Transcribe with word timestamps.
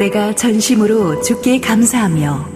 내가 0.00 0.34
전심으로 0.34 1.20
주께 1.20 1.60
감사하며 1.60 2.48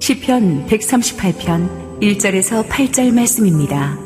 시편 0.00 0.66
138편 0.66 1.98
1절에서 2.02 2.68
8절 2.68 3.14
말씀입니다. 3.14 3.98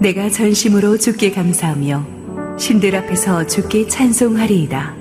내가 0.00 0.30
전심으로 0.30 0.96
주께 0.96 1.30
감사하며 1.32 2.56
신들 2.58 2.96
앞에서 2.96 3.46
주께 3.46 3.86
찬송하리이다. 3.86 4.96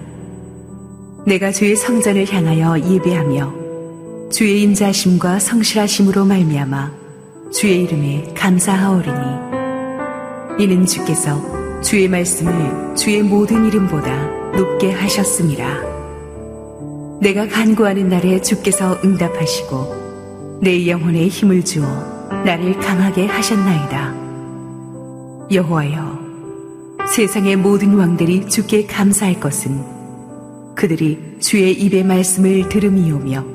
내가 1.26 1.54
주의 1.54 1.78
성전을 1.78 2.30
향하여 2.30 2.78
예배하며 2.78 4.30
주의 4.34 4.64
인자심과 4.64 5.40
성실하심으로 5.40 6.26
말미암아 6.26 6.92
주의 7.54 7.84
이름에 7.84 8.34
감사하오리니 8.36 9.16
이는 10.60 10.86
주께서 10.86 11.59
주의 11.82 12.07
말씀을 12.10 12.96
주의 12.96 13.24
모든 13.24 13.65
이름보다 13.65 14.51
높게 14.57 14.92
하셨습니다. 14.92 15.82
내가 17.21 17.47
간구하는 17.47 18.10
날에 18.10 18.42
주께서 18.42 18.97
응답하시고 19.04 20.60
내 20.61 20.87
영혼에 20.87 21.28
힘을 21.28 21.64
주어 21.64 21.86
나를 22.43 22.78
강하게 22.79 23.25
하셨나이다. 23.28 24.14
여호와여, 25.51 26.20
세상의 27.07 27.56
모든 27.56 27.96
왕들이 27.96 28.48
주께 28.48 28.86
감사할 28.86 29.39
것은 29.39 29.82
그들이 30.75 31.37
주의 31.39 31.71
입의 31.73 32.03
말씀을 32.03 32.70
들음이오며 32.70 33.45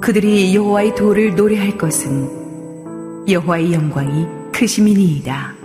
그들이 0.00 0.54
여호와의 0.54 0.94
도를 0.94 1.34
노래할 1.34 1.76
것은 1.76 3.26
여호와의 3.28 3.72
영광이 3.72 4.26
크심이니이다. 4.52 5.61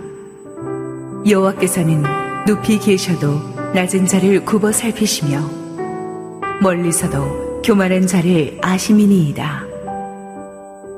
여호와께서는 1.28 2.04
높이 2.46 2.78
계셔도 2.78 3.38
낮은 3.74 4.06
자를 4.06 4.44
굽어 4.46 4.72
살피시며 4.72 5.50
멀리서도 6.62 7.60
교만한 7.62 8.06
자를 8.06 8.56
아심이니이다. 8.62 9.66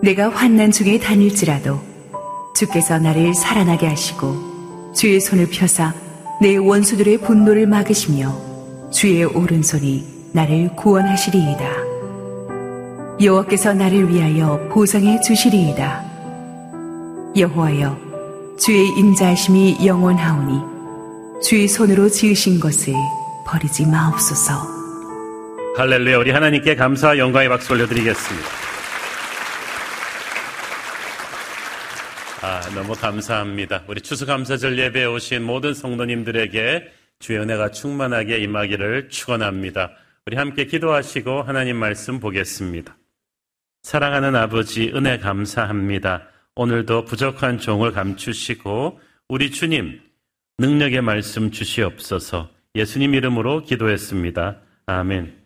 내가 0.03 0.28
환난 0.28 0.70
중에 0.70 1.00
다닐지라도 1.00 1.81
주께서 2.55 2.98
나를 2.98 3.34
살아나게 3.34 3.89
하시고 3.89 4.92
주의 4.95 5.20
손을 5.20 5.48
펴사 5.50 5.92
내 6.41 6.56
원수들의 6.56 7.19
분노를 7.19 7.67
막으시며 7.67 8.91
주의 8.92 9.25
오른손이 9.25 10.31
나를 10.33 10.77
구원하시리이다. 10.77 11.69
여호와께서 13.20 13.75
나를 13.75 14.09
위하여 14.09 14.69
보상해 14.70 15.20
주시리이다. 15.20 16.05
여호와여 17.37 18.09
주의 18.61 18.89
인자하심이 18.89 19.86
영원하오니 19.86 21.41
주의 21.42 21.66
손으로 21.66 22.11
지으신 22.11 22.61
것을 22.61 22.92
버리지 23.47 23.86
마옵소서. 23.86 24.53
할렐루야 25.78 26.19
우리 26.19 26.30
하나님께 26.30 26.75
감사와 26.75 27.16
영광의 27.16 27.48
박수 27.48 27.72
올려드리겠습니다. 27.72 28.48
아, 32.42 32.61
너무 32.75 32.92
감사합니다. 32.92 33.84
우리 33.86 34.03
추수감사절 34.03 34.78
예배에 34.78 35.06
오신 35.06 35.42
모든 35.42 35.72
성도님들에게 35.72 36.92
주의 37.19 37.38
은혜가 37.38 37.70
충만하게 37.70 38.41
임하기를 38.41 39.08
축원합니다. 39.08 39.92
우리 40.27 40.36
함께 40.36 40.66
기도하시고 40.66 41.44
하나님 41.44 41.77
말씀 41.77 42.20
보겠습니다. 42.20 42.94
사랑하는 43.83 44.36
아버지 44.36 44.92
은혜 44.94 45.19
감사합니다. 45.19 46.30
오늘도 46.56 47.05
부족한 47.05 47.59
종을 47.59 47.93
감추시고 47.93 49.01
우리 49.29 49.51
주님 49.51 50.01
능력의 50.59 51.01
말씀 51.01 51.51
주시옵소서 51.51 52.51
예수님 52.75 53.15
이름으로 53.15 53.62
기도했습니다. 53.65 54.61
아멘. 54.87 55.37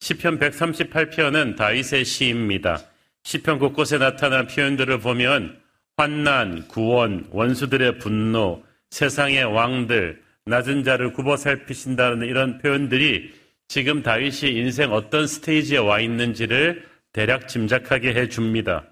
시편 0.00 0.38
138편은 0.38 1.56
다윗의 1.56 2.04
시입니다. 2.04 2.80
시편 3.24 3.58
곳곳에 3.58 3.98
나타난 3.98 4.46
표현들을 4.46 5.00
보면 5.00 5.60
환난, 5.96 6.68
구원, 6.68 7.26
원수들의 7.30 7.98
분노, 7.98 8.62
세상의 8.90 9.44
왕들, 9.44 10.22
낮은 10.44 10.84
자를 10.84 11.12
굽어 11.12 11.36
살피신다는 11.36 12.26
이런 12.26 12.58
표현들이 12.58 13.32
지금 13.66 14.02
다윗이 14.02 14.52
인생 14.52 14.92
어떤 14.92 15.26
스테이지에 15.26 15.78
와 15.78 15.98
있는지를 16.00 16.86
대략 17.12 17.48
짐작하게 17.48 18.14
해 18.14 18.28
줍니다. 18.28 18.84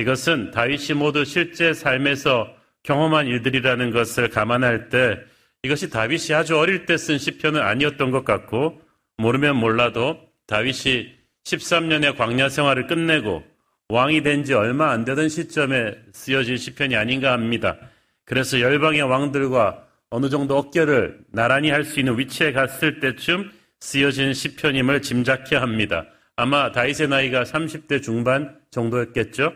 이것은 0.00 0.50
다윗이 0.50 0.94
모두 0.96 1.24
실제 1.24 1.72
삶에서 1.74 2.48
경험한 2.82 3.26
일들이라는 3.26 3.90
것을 3.90 4.30
감안할 4.30 4.88
때 4.88 5.18
이것이 5.62 5.90
다윗이 5.90 6.34
아주 6.34 6.56
어릴 6.58 6.86
때 6.86 6.96
쓴 6.96 7.18
시편은 7.18 7.60
아니었던 7.60 8.10
것 8.10 8.24
같고 8.24 8.80
모르면 9.18 9.56
몰라도 9.56 10.18
다윗이 10.46 11.12
13년의 11.44 12.16
광야 12.16 12.48
생활을 12.48 12.86
끝내고 12.86 13.44
왕이 13.90 14.22
된 14.22 14.44
지 14.44 14.54
얼마 14.54 14.90
안 14.90 15.04
되던 15.04 15.28
시점에 15.28 15.94
쓰여진 16.12 16.56
시편이 16.56 16.96
아닌가 16.96 17.32
합니다. 17.32 17.76
그래서 18.24 18.60
열방의 18.60 19.02
왕들과 19.02 19.84
어느 20.10 20.30
정도 20.30 20.56
어깨를 20.56 21.18
나란히 21.32 21.70
할 21.70 21.84
수 21.84 21.98
있는 22.00 22.18
위치에 22.18 22.52
갔을 22.52 23.00
때쯤 23.00 23.50
쓰여진 23.80 24.32
시편임을 24.32 25.02
짐작해야 25.02 25.60
합니다. 25.60 26.06
아마 26.36 26.72
다윗의 26.72 27.08
나이가 27.08 27.42
30대 27.42 28.02
중반 28.02 28.56
정도였겠죠? 28.70 29.52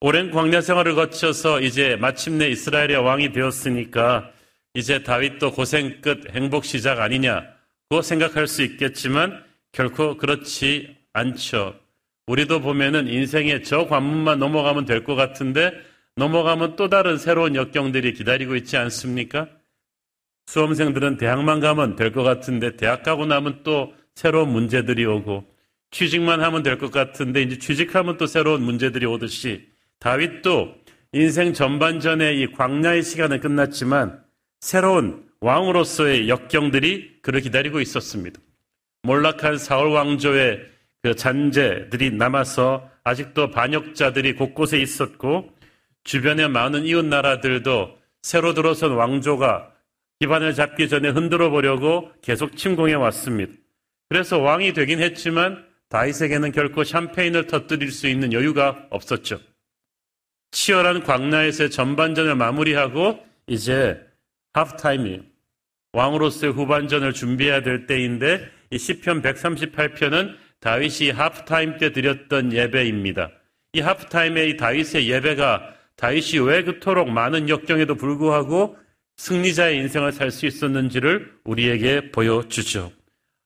오랜 0.00 0.30
광야 0.30 0.60
생활을 0.60 0.94
거쳐서 0.94 1.60
이제 1.60 1.96
마침내 1.96 2.48
이스라엘의 2.48 2.96
왕이 2.98 3.32
되었으니까 3.32 4.30
이제 4.74 5.02
다윗도 5.02 5.52
고생 5.52 6.00
끝 6.00 6.32
행복 6.34 6.64
시작 6.64 7.00
아니냐고 7.00 8.02
생각할 8.02 8.46
수 8.46 8.62
있겠지만 8.62 9.42
결코 9.72 10.16
그렇지 10.16 10.96
않죠. 11.12 11.74
우리도 12.28 12.60
보면은 12.60 13.08
인생의 13.08 13.64
저 13.64 13.86
관문만 13.86 14.38
넘어가면 14.38 14.84
될 14.84 15.02
것 15.02 15.16
같은데 15.16 15.72
넘어가면 16.14 16.76
또 16.76 16.88
다른 16.88 17.16
새로운 17.18 17.56
역경들이 17.56 18.12
기다리고 18.12 18.54
있지 18.54 18.76
않습니까? 18.76 19.48
수험생들은 20.46 21.16
대학만 21.16 21.58
가면 21.60 21.96
될 21.96 22.12
것 22.12 22.22
같은데 22.22 22.76
대학 22.76 23.02
가고 23.02 23.26
나면 23.26 23.60
또 23.64 23.94
새로운 24.14 24.50
문제들이 24.50 25.04
오고 25.06 25.44
취직만 25.90 26.40
하면 26.42 26.62
될 26.62 26.78
것 26.78 26.92
같은데 26.92 27.42
이제 27.42 27.58
취직하면 27.58 28.16
또 28.16 28.26
새로운 28.26 28.62
문제들이 28.62 29.04
오듯이 29.06 29.68
다윗도 30.00 30.74
인생 31.12 31.52
전반전의 31.52 32.40
이 32.40 32.52
광야의 32.52 33.02
시간은 33.02 33.40
끝났지만 33.40 34.22
새로운 34.60 35.26
왕으로서의 35.40 36.28
역경들이 36.28 37.20
그를 37.22 37.40
기다리고 37.40 37.80
있었습니다. 37.80 38.40
몰락한 39.02 39.58
사울 39.58 39.88
왕조의 39.90 40.60
그 41.02 41.14
잔재들이 41.14 42.10
남아서 42.10 42.90
아직도 43.04 43.50
반역자들이 43.50 44.34
곳곳에 44.34 44.78
있었고 44.80 45.50
주변의 46.04 46.48
많은 46.48 46.84
이웃 46.84 47.04
나라들도 47.04 47.96
새로 48.22 48.54
들어선 48.54 48.92
왕조가 48.92 49.72
기반을 50.20 50.54
잡기 50.54 50.88
전에 50.88 51.08
흔들어 51.10 51.50
보려고 51.50 52.10
계속 52.22 52.56
침공해 52.56 52.94
왔습니다. 52.94 53.52
그래서 54.08 54.38
왕이 54.38 54.72
되긴 54.72 55.00
했지만 55.00 55.64
다윗에게는 55.88 56.52
결코 56.52 56.82
샴페인을 56.82 57.46
터뜨릴 57.46 57.90
수 57.92 58.08
있는 58.08 58.32
여유가 58.32 58.86
없었죠. 58.90 59.38
치열한 60.50 61.02
광야에서의 61.02 61.70
전반전을 61.70 62.34
마무리하고 62.34 63.24
이제 63.46 64.00
하프타임이 64.52 65.20
왕으로서의 65.92 66.52
후반전을 66.52 67.12
준비해야 67.12 67.62
될 67.62 67.86
때인데 67.86 68.48
이 68.70 68.78
시편 68.78 69.22
138편은 69.22 70.36
다윗이 70.60 71.10
하프타임 71.10 71.78
때 71.78 71.92
드렸던 71.92 72.52
예배입니다. 72.52 73.30
이 73.72 73.80
하프타임의 73.80 74.50
이 74.50 74.56
다윗의 74.56 75.08
예배가 75.08 75.74
다윗이 75.96 76.46
왜 76.46 76.62
그토록 76.64 77.10
많은 77.10 77.48
역경에도 77.48 77.94
불구하고 77.94 78.76
승리자의 79.16 79.76
인생을 79.78 80.12
살 80.12 80.30
수 80.30 80.46
있었는지를 80.46 81.32
우리에게 81.44 82.10
보여주죠. 82.12 82.92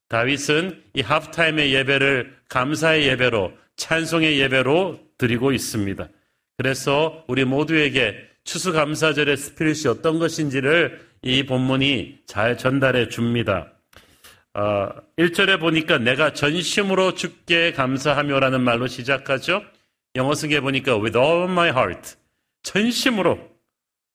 다윗은 0.09 0.83
이 0.95 1.01
하프타임의 1.01 1.73
예배를 1.73 2.37
감사의 2.49 3.07
예배로 3.07 3.53
찬송의 3.77 4.39
예배로 4.39 5.01
드리고 5.17 5.53
있습니다. 5.53 6.09
그래서 6.63 7.25
우리 7.27 7.45
모두에게 7.45 8.15
추수감사절의 8.45 9.37
스피릿이 9.37 9.89
어떤 9.89 10.21
것인지를 10.21 11.05
이 11.23 11.43
본문이 11.43 12.21
잘 12.25 12.57
전달해 12.57 13.09
줍니다. 13.09 13.73
어, 14.55 14.91
1절에 15.19 15.59
보니까 15.59 15.99
내가 15.99 16.33
전심으로 16.33 17.15
죽게 17.15 17.73
감사하며라는 17.73 18.61
말로 18.61 18.87
시작하죠. 18.87 19.65
영어 20.15 20.37
쓰기에 20.37 20.61
보니까 20.61 20.99
with 20.99 21.19
all 21.19 21.51
my 21.51 21.71
heart. 21.71 22.15
전심으로. 22.63 23.41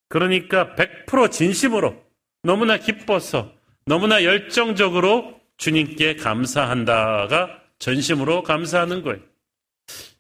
그러니까 0.07 0.73
100% 0.75 1.29
진심으로. 1.29 2.01
너무나 2.43 2.77
기뻐서, 2.77 3.51
너무나 3.85 4.23
열정적으로 4.23 5.37
주님께 5.57 6.15
감사한다가 6.15 7.59
전심으로 7.79 8.43
감사하는 8.43 9.01
거예요. 9.01 9.19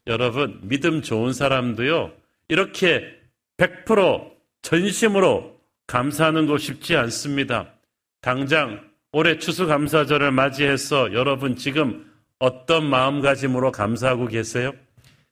여러분, 0.07 0.59
믿음 0.63 1.01
좋은 1.01 1.33
사람도요, 1.33 2.11
이렇게 2.49 3.15
100% 3.57 4.31
전심으로 4.61 5.59
감사하는 5.85 6.47
거 6.47 6.57
쉽지 6.57 6.95
않습니다. 6.95 7.73
당장 8.21 8.89
올해 9.11 9.37
추수감사절을 9.37 10.31
맞이해서 10.31 11.13
여러분 11.13 11.55
지금 11.55 12.11
어떤 12.39 12.89
마음가짐으로 12.89 13.71
감사하고 13.71 14.27
계세요? 14.27 14.73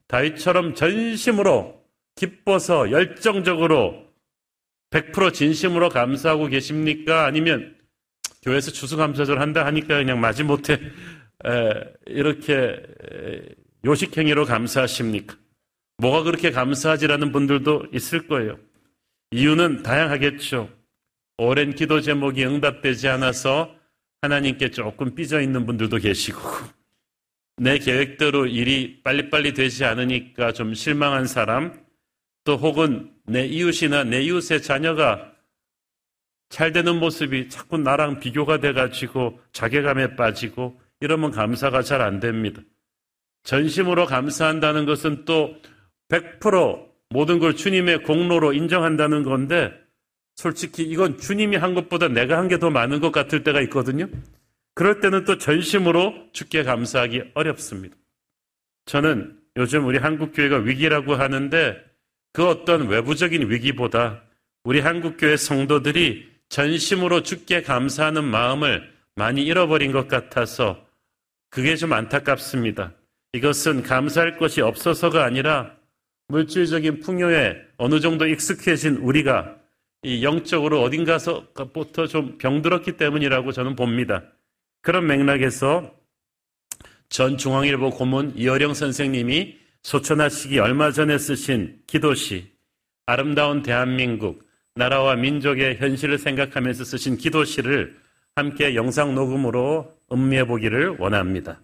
다윗처럼 0.08 0.76
전심으로 0.76 1.84
기뻐서 2.16 2.92
열정적으로 2.92 4.06
100% 4.92 5.34
진심으로 5.34 5.90
감사하고 5.90 6.48
계십니까? 6.48 7.26
아니면 7.26 7.76
교회에서 8.44 8.72
추수감사절 8.72 9.42
한다 9.42 9.66
하니까 9.66 9.98
그냥 9.98 10.22
마지못해 10.22 10.80
이렇게 12.06 12.82
요식행위로 13.86 14.46
감사하십니까? 14.46 15.38
뭐가 15.98 16.24
그렇게 16.24 16.52
감사하지라는 16.52 17.32
분들도 17.32 17.88
있을 17.94 18.28
거예요. 18.28 18.58
이유는 19.32 19.84
다양하겠죠. 19.84 20.70
오랜 21.38 21.76
기도 21.76 22.02
제목이 22.02 22.46
응답되지 22.46 23.08
않아서 23.10 23.76
하나님께 24.22 24.72
조금 24.72 25.14
삐져 25.14 25.40
있는 25.40 25.66
분들도 25.66 25.98
계시고, 25.98 26.40
내 27.58 27.78
계획대로 27.78 28.48
일이 28.48 29.02
빨리빨리 29.04 29.54
되지 29.54 29.86
않으니까 29.86 30.52
좀 30.52 30.74
실망한 30.74 31.28
사람, 31.28 31.80
또 32.44 32.58
혹은 32.58 33.12
내 33.26 33.46
이웃이나 33.46 34.04
내 34.04 34.22
이웃의 34.24 34.62
자녀가 34.62 35.32
잘 36.50 36.72
되는 36.72 37.00
모습이 37.00 37.50
자꾸 37.50 37.78
나랑 37.78 38.20
비교가 38.20 38.60
돼가지고 38.60 39.40
자괴감에 39.52 40.16
빠지고 40.16 40.80
이러면 41.02 41.32
감사가 41.32 41.82
잘 41.82 42.02
안 42.02 42.20
됩니다. 42.20 42.62
전심으로 43.46 44.06
감사한다는 44.06 44.86
것은 44.86 45.24
또 45.26 45.56
100% 46.10 46.86
모든 47.10 47.40
걸 47.40 47.56
주님의 47.56 48.04
공로로 48.04 48.52
인정한다는 48.54 49.24
건데 49.24 49.72
솔직히 50.36 50.84
이건 50.84 51.18
주님이 51.18 51.56
한 51.56 51.74
것보다 51.74 52.10
내가 52.10 52.38
한 52.38 52.50
게 52.50 52.58
더 52.58 52.70
많은 52.70 53.00
것 53.00 53.12
같을 53.12 53.44
때가 53.44 53.62
있거든요. 53.62 54.08
그럴 54.74 55.00
때는 55.00 55.24
또 55.24 55.38
전심으로 55.38 56.14
주께 56.34 56.64
감사하기 56.64 57.32
어렵습니다. 57.34 57.96
저는 58.86 59.40
요즘 59.56 59.86
우리 59.86 59.98
한국교회가 59.98 60.58
위기라고 60.58 61.16
하는데 61.16 61.82
그 62.34 62.46
어떤 62.46 62.88
외부적인 62.90 63.50
위기보다 63.50 64.22
우리 64.66 64.82
한국교회 64.82 65.38
성도들이 65.38 66.30
전심으로 66.50 67.24
주께 67.24 67.62
감사하는 67.62 68.26
마음을 68.26 68.92
많이 69.16 69.46
잃어버린 69.46 69.94
것 69.94 70.10
같아서 70.10 70.86
그게 71.50 71.78
좀 71.78 71.94
안타깝습니다. 71.94 72.92
이것은 73.36 73.84
감사할 73.84 74.38
것이 74.38 74.62
없어서가 74.62 75.26
아니라 75.26 75.76
물질적인 76.30 77.02
풍요에 77.02 77.58
어느 77.76 78.00
정도 78.00 78.26
익숙해진 78.26 78.96
우리가 78.96 79.58
이 80.04 80.24
영적으로 80.24 80.82
어딘가서부터 80.82 82.08
좀 82.08 82.38
병들었기 82.38 82.94
때문이라고 82.94 83.52
저는 83.52 83.76
봅니다. 83.76 84.24
그런 84.82 85.08
맥락에서 85.08 85.94
전 87.10 87.38
중앙일보 87.38 87.90
고문 87.90 88.34
이어령 88.38 88.74
선생님이 88.74 89.58
소천하시기 89.84 90.58
얼마 90.60 90.92
전에 90.92 91.18
쓰신 91.18 91.82
기도시 91.88 92.54
아름다운 93.06 93.64
대한민국 93.64 94.48
나라와 94.76 95.16
민족의 95.16 95.76
현실을 95.78 96.20
생각하면서 96.20 96.86
쓰신 96.86 97.18
기도시를 97.18 97.98
함께 98.36 98.76
영상 98.76 99.14
녹음으로 99.14 99.94
음미해 100.10 100.46
보기를 100.46 100.96
원합니다. 101.00 101.60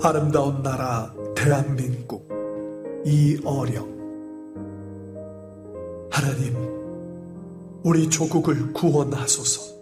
아름다운 0.00 0.62
나라 0.62 1.12
대한민국 1.34 2.28
이어령 3.04 3.90
하나님 6.10 6.56
우리 7.84 8.08
조국을 8.08 8.72
구원하소서 8.72 9.72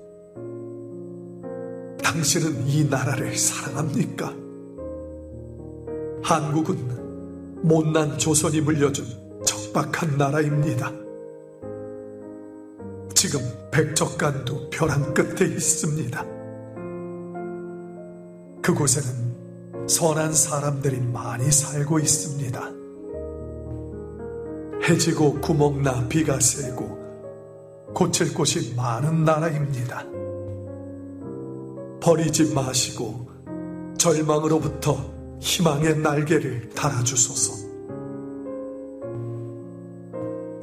당신은 2.02 2.66
이 2.66 2.84
나라를 2.88 3.36
사랑합니까? 3.36 4.34
한국은 6.22 7.60
못난 7.62 8.18
조선이 8.18 8.60
물려준 8.60 9.06
척박한 9.44 10.16
나라입니다. 10.18 10.92
지금 13.14 13.40
백척간도 13.70 14.70
벼랑 14.70 15.14
끝에 15.14 15.46
있습니다. 15.46 16.24
그곳에는 18.62 19.29
선한 19.90 20.32
사람들이 20.32 21.00
많이 21.00 21.50
살고 21.50 21.98
있습니다. 21.98 22.70
해지고 24.88 25.40
구멍나 25.40 26.06
비가 26.06 26.38
새고 26.38 26.96
고칠 27.92 28.32
곳이 28.32 28.74
많은 28.76 29.24
나라입니다. 29.24 30.04
버리지 32.00 32.54
마시고 32.54 33.28
절망으로부터 33.98 34.96
희망의 35.40 35.98
날개를 35.98 36.70
달아주소서. 36.70 37.68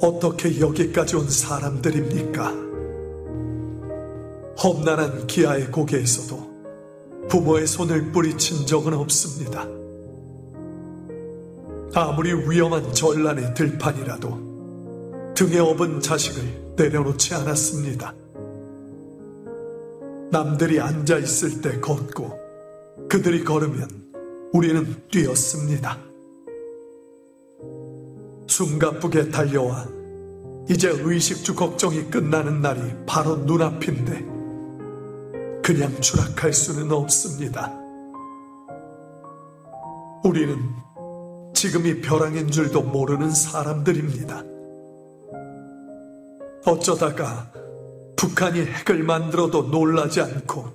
어떻게 0.02 0.58
여기까지 0.62 1.18
온 1.18 1.30
사람들입니까? 1.30 2.54
험난한 4.64 5.28
기아의 5.28 5.70
고개에서도 5.70 6.47
부모의 7.30 7.68
손을 7.68 8.12
뿌리친 8.12 8.66
적은 8.66 8.94
없습니다. 8.94 9.68
아무리 11.94 12.34
위험한 12.34 12.94
전란의 12.94 13.54
들판이라도 13.54 15.34
등에 15.36 15.60
업은 15.60 16.02
자식을 16.02 16.74
내려놓지 16.76 17.34
않았습니다. 17.34 18.14
남들이 20.32 20.80
앉아 20.80 21.18
있을 21.20 21.62
때 21.62 21.80
걷고 21.80 22.38
그들이 23.10 23.44
걸으면 23.44 23.88
우리는 24.54 24.96
뛰었습니다. 25.12 25.98
숨가쁘게 28.48 29.30
달려와 29.30 29.88
이제 30.70 30.90
의식주 30.90 31.56
걱정이 31.56 32.06
끝나는 32.06 32.62
날이 32.62 32.82
바로 33.06 33.38
눈앞인데 33.38 34.37
그냥 35.68 36.00
추락할 36.00 36.54
수는 36.54 36.94
없습니다. 36.94 37.78
우리는 40.24 40.58
지금이 41.54 42.00
벼랑인 42.00 42.50
줄도 42.50 42.84
모르는 42.84 43.32
사람들입니다. 43.32 44.44
어쩌다가 46.66 47.52
북한이 48.16 48.62
핵을 48.62 49.04
만들어도 49.04 49.64
놀라지 49.64 50.22
않고 50.22 50.72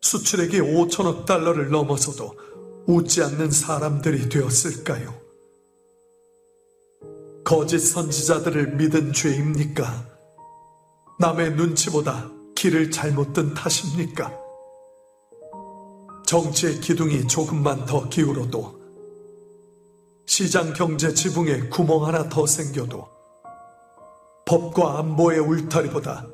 수출액이 0.00 0.60
5천억 0.60 1.26
달러를 1.26 1.68
넘어서도 1.68 2.34
웃지 2.86 3.22
않는 3.22 3.50
사람들이 3.50 4.30
되었을까요? 4.30 5.14
거짓 7.44 7.80
선지자들을 7.80 8.76
믿은 8.76 9.12
죄입니까? 9.12 10.06
남의 11.18 11.50
눈치보다 11.50 12.39
길을 12.60 12.90
잘못 12.90 13.32
든 13.32 13.54
탓입니까? 13.54 14.30
정치의 16.26 16.80
기둥이 16.80 17.26
조금만 17.26 17.86
더 17.86 18.06
기울어도 18.06 18.78
시장 20.26 20.74
경제 20.74 21.14
지붕에 21.14 21.70
구멍 21.70 22.04
하나 22.04 22.28
더 22.28 22.46
생겨도 22.46 23.08
법과 24.44 24.98
안보의 24.98 25.38
울타리보다 25.38 26.26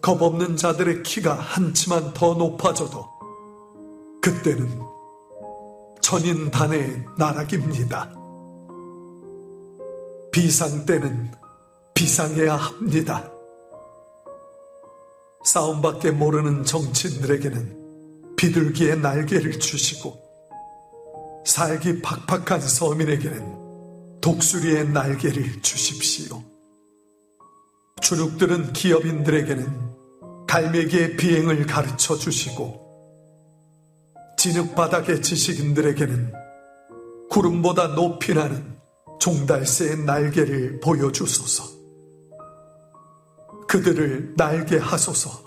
겁없는 0.00 0.56
자들의 0.56 1.02
키가 1.02 1.34
한치만 1.34 2.14
더 2.14 2.32
높아져도 2.32 3.04
그때는 4.22 4.80
천인단의 6.00 7.04
나락입니다. 7.18 8.10
비상 10.32 10.86
때는 10.86 11.30
비상해야 11.92 12.56
합니다. 12.56 13.33
싸움밖에 15.44 16.10
모르는 16.10 16.64
정치인들에게는 16.64 18.34
비둘기의 18.36 18.98
날개를 18.98 19.58
주시고 19.58 20.18
살기 21.46 22.00
팍팍한 22.00 22.60
서민에게는 22.60 24.20
독수리의 24.20 24.88
날개를 24.88 25.60
주십시오. 25.60 26.42
주눅들은 28.00 28.72
기업인들에게는 28.72 29.94
갈매기의 30.46 31.16
비행을 31.16 31.66
가르쳐 31.66 32.16
주시고 32.16 32.82
진흙바닥의 34.38 35.22
지식인들에게는 35.22 36.32
구름보다 37.30 37.94
높이 37.94 38.34
나는 38.34 38.76
종달새의 39.20 40.04
날개를 40.04 40.80
보여주소서. 40.80 41.83
그들을 43.68 44.34
날게 44.36 44.78
하소서. 44.78 45.42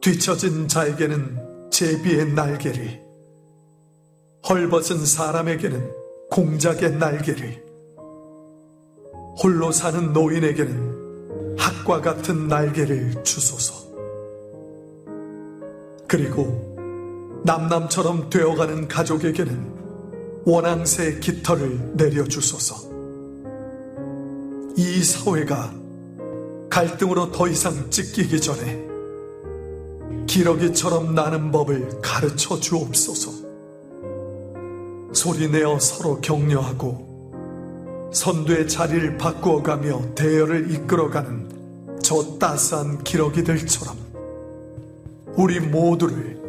뒤처진 0.00 0.66
자에게는 0.68 1.70
제비의 1.70 2.32
날개를, 2.32 3.02
헐벗은 4.48 5.04
사람에게는 5.06 5.90
공작의 6.30 6.96
날개를, 6.96 7.64
홀로 9.42 9.70
사는 9.72 10.12
노인에게는 10.12 11.56
학과 11.58 12.00
같은 12.00 12.48
날개를 12.48 13.22
주소서. 13.22 13.82
그리고 16.08 16.72
남남처럼 17.44 18.28
되어가는 18.28 18.88
가족에게는 18.88 20.42
원앙새 20.44 21.20
깃털을 21.20 21.92
내려주소서. 21.94 22.90
이 24.76 25.02
사회가 25.04 25.81
갈등으로 26.72 27.30
더 27.30 27.46
이상 27.48 27.90
찢기기 27.90 28.40
전에 28.40 28.82
기러기처럼 30.26 31.14
나는 31.14 31.52
법을 31.52 32.00
가르쳐 32.00 32.58
주옵소서. 32.58 33.30
소리내어 35.12 35.78
서로 35.78 36.18
격려하고 36.22 38.10
선두의 38.14 38.68
자리를 38.68 39.18
바꾸어 39.18 39.62
가며 39.62 40.00
대열을 40.14 40.70
이끌어가는 40.70 41.98
저 42.02 42.38
따스한 42.38 43.04
기러기들처럼 43.04 43.94
우리 45.36 45.60
모두를 45.60 46.40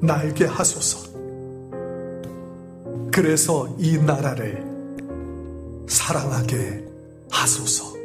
날게 0.00 0.46
하소서. 0.46 1.08
그래서 3.12 3.72
이 3.78 3.96
나라를 3.96 4.66
사랑하게 5.86 6.84
하소서. 7.30 7.97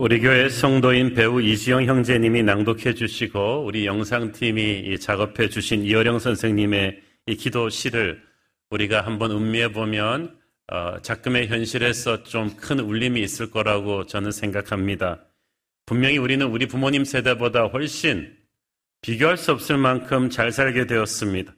우리 0.00 0.18
교회 0.18 0.48
성도인 0.48 1.12
배우 1.12 1.42
이지영 1.42 1.84
형제님이 1.84 2.42
낭독해 2.42 2.94
주시고 2.94 3.66
우리 3.66 3.84
영상팀이 3.84 4.98
작업해 4.98 5.50
주신 5.50 5.82
이어령 5.82 6.18
선생님의 6.18 7.02
이 7.26 7.36
기도 7.36 7.68
시를 7.68 8.22
우리가 8.70 9.02
한번 9.02 9.30
음미해 9.30 9.72
보면 9.72 10.38
어, 10.72 10.98
작금의 11.02 11.48
현실에서 11.48 12.22
좀 12.22 12.56
큰 12.56 12.80
울림이 12.80 13.20
있을 13.20 13.50
거라고 13.50 14.06
저는 14.06 14.30
생각합니다. 14.30 15.20
분명히 15.84 16.16
우리는 16.16 16.46
우리 16.46 16.64
부모님 16.64 17.04
세대보다 17.04 17.64
훨씬 17.64 18.34
비교할 19.02 19.36
수 19.36 19.52
없을 19.52 19.76
만큼 19.76 20.30
잘 20.30 20.50
살게 20.50 20.86
되었습니다. 20.86 21.52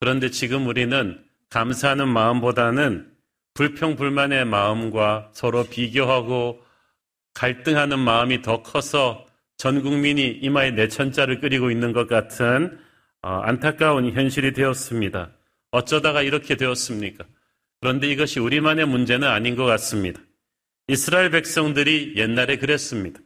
그런데 0.00 0.30
지금 0.30 0.66
우리는 0.66 1.22
감사하는 1.50 2.08
마음보다는 2.08 3.12
불평 3.52 3.96
불만의 3.96 4.46
마음과 4.46 5.32
서로 5.34 5.64
비교하고 5.64 6.71
갈등하는 7.34 7.98
마음이 7.98 8.42
더 8.42 8.62
커서 8.62 9.26
전 9.56 9.82
국민이 9.82 10.28
이마에 10.28 10.72
내천자를 10.72 11.40
끓이고 11.40 11.70
있는 11.70 11.92
것 11.92 12.08
같은 12.08 12.78
어, 13.22 13.40
안타까운 13.44 14.12
현실이 14.12 14.52
되었습니다. 14.52 15.30
어쩌다가 15.70 16.22
이렇게 16.22 16.56
되었습니까? 16.56 17.24
그런데 17.80 18.08
이것이 18.08 18.40
우리만의 18.40 18.86
문제는 18.86 19.26
아닌 19.26 19.56
것 19.56 19.64
같습니다. 19.64 20.20
이스라엘 20.88 21.30
백성들이 21.30 22.14
옛날에 22.16 22.58
그랬습니다. 22.58 23.20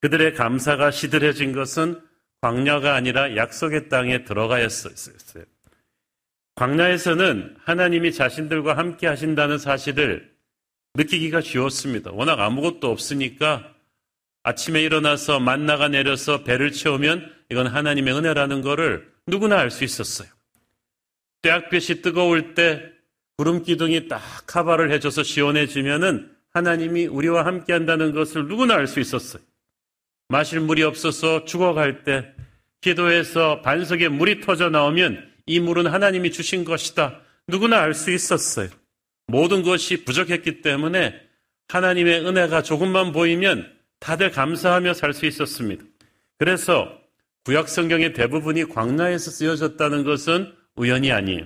그들의 0.00 0.34
감사가 0.34 0.90
시들해진 0.90 1.52
것은 1.52 2.00
광야가 2.40 2.94
아니라 2.94 3.36
약속의 3.36 3.88
땅에 3.88 4.24
들어가였어요. 4.24 4.94
광야에서는 6.54 7.56
하나님이 7.64 8.12
자신들과 8.12 8.76
함께 8.76 9.06
하신다는 9.06 9.58
사실을 9.58 10.32
느끼기가 10.98 11.40
쉬웠습니다. 11.40 12.10
워낙 12.12 12.40
아무것도 12.40 12.90
없으니까 12.90 13.72
아침에 14.42 14.82
일어나서 14.82 15.38
만나가 15.38 15.88
내려서 15.88 16.42
배를 16.42 16.72
채우면 16.72 17.32
이건 17.50 17.68
하나님의 17.68 18.14
은혜라는 18.14 18.62
것을 18.62 19.08
누구나 19.26 19.58
알 19.58 19.70
수 19.70 19.84
있었어요. 19.84 20.28
떼약볕이 21.42 22.02
뜨거울 22.02 22.54
때 22.54 22.82
구름 23.36 23.62
기둥이 23.62 24.08
딱 24.08 24.20
카바를 24.46 24.90
해줘서 24.90 25.22
시원해지면은 25.22 26.30
하나님이 26.50 27.06
우리와 27.06 27.46
함께 27.46 27.72
한다는 27.72 28.12
것을 28.12 28.48
누구나 28.48 28.74
알 28.74 28.88
수 28.88 28.98
있었어요. 28.98 29.42
마실 30.28 30.60
물이 30.60 30.82
없어서 30.82 31.44
죽어갈 31.44 32.02
때 32.02 32.32
기도해서 32.80 33.62
반석에 33.62 34.08
물이 34.08 34.40
터져 34.40 34.68
나오면 34.68 35.30
이 35.46 35.60
물은 35.60 35.86
하나님이 35.86 36.32
주신 36.32 36.64
것이다. 36.64 37.20
누구나 37.46 37.80
알 37.80 37.94
수 37.94 38.10
있었어요. 38.10 38.68
모든 39.28 39.62
것이 39.62 40.04
부족했기 40.04 40.62
때문에 40.62 41.14
하나님의 41.68 42.26
은혜가 42.26 42.62
조금만 42.62 43.12
보이면 43.12 43.70
다들 44.00 44.30
감사하며 44.30 44.94
살 44.94 45.12
수 45.12 45.26
있었습니다. 45.26 45.84
그래서 46.38 46.98
구약 47.44 47.68
성경의 47.68 48.14
대부분이 48.14 48.64
광야에서 48.64 49.30
쓰여졌다는 49.30 50.04
것은 50.04 50.52
우연이 50.76 51.12
아니에요. 51.12 51.44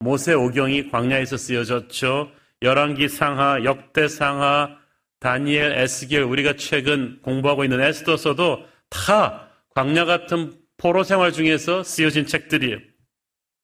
모세 0.00 0.34
오경이 0.34 0.90
광야에서 0.90 1.36
쓰여졌죠. 1.36 2.30
열왕기 2.62 3.08
상하, 3.08 3.64
역대 3.64 4.06
상하, 4.08 4.76
다니엘, 5.20 5.72
에스겔 5.72 6.22
우리가 6.22 6.54
최근 6.56 7.20
공부하고 7.22 7.64
있는 7.64 7.80
에스더서도 7.80 8.66
다 8.90 9.48
광야 9.74 10.04
같은 10.04 10.54
포로 10.76 11.04
생활 11.04 11.32
중에서 11.32 11.82
쓰여진 11.82 12.26
책들이에요. 12.26 12.78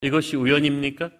이것이 0.00 0.36
우연입니까? 0.36 1.10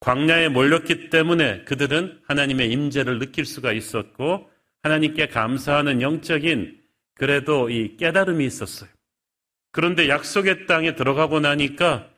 광야에 0.00 0.48
몰렸기 0.48 1.10
때문에 1.10 1.64
그들은 1.64 2.20
하나님의 2.26 2.70
임재를 2.72 3.18
느낄 3.18 3.44
수가 3.44 3.72
있었고 3.72 4.50
하나님께 4.82 5.28
감사하는 5.28 6.00
영적인 6.00 6.80
그래도 7.14 7.68
이 7.68 7.96
깨달음이 7.98 8.44
있었어요. 8.46 8.88
그런데 9.72 10.08
약속의 10.08 10.66
땅에 10.66 10.94
들어가고 10.94 11.40
나니까 11.40 12.08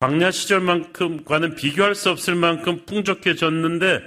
광야 0.00 0.30
시절만큼과는 0.32 1.54
비교할 1.54 1.94
수 1.94 2.10
없을 2.10 2.34
만큼 2.34 2.84
풍족해졌는데 2.86 4.02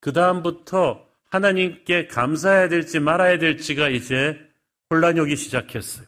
그 0.00 0.12
다음부터 0.12 1.06
하나님께 1.30 2.06
감사해야 2.06 2.68
될지 2.68 3.00
말아야 3.00 3.38
될지가 3.38 3.88
이제 3.88 4.38
혼란이 4.90 5.20
오기 5.20 5.36
시작했어요. 5.36 6.06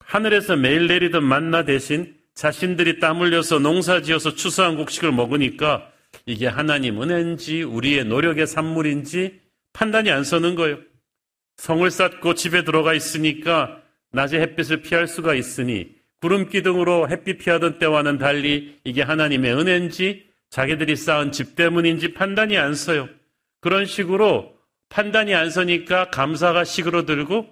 하늘에서 0.00 0.56
매일 0.56 0.86
내리던 0.86 1.24
만나 1.24 1.64
대신 1.64 2.15
자신들이 2.36 3.00
땀 3.00 3.20
흘려서 3.20 3.58
농사 3.58 4.02
지어서 4.02 4.34
추수한 4.34 4.76
곡식을 4.76 5.10
먹으니까 5.10 5.90
이게 6.26 6.46
하나님 6.46 7.02
은혜인지 7.02 7.62
우리의 7.62 8.04
노력의 8.04 8.46
산물인지 8.46 9.40
판단이 9.72 10.10
안 10.10 10.22
서는 10.22 10.54
거예요. 10.54 10.78
성을 11.56 11.90
쌓고 11.90 12.34
집에 12.34 12.62
들어가 12.62 12.92
있으니까 12.92 13.80
낮에 14.12 14.38
햇빛을 14.38 14.82
피할 14.82 15.08
수가 15.08 15.34
있으니 15.34 15.94
구름 16.20 16.48
기둥으로 16.48 17.08
햇빛 17.08 17.38
피하던 17.38 17.78
때와는 17.78 18.18
달리 18.18 18.78
이게 18.84 19.02
하나님의 19.02 19.54
은혜인지 19.54 20.26
자기들이 20.50 20.94
쌓은 20.94 21.32
집 21.32 21.56
때문인지 21.56 22.12
판단이 22.12 22.58
안 22.58 22.74
서요. 22.74 23.08
그런 23.60 23.86
식으로 23.86 24.54
판단이 24.90 25.34
안 25.34 25.50
서니까 25.50 26.10
감사가 26.10 26.64
시그러들고 26.64 27.46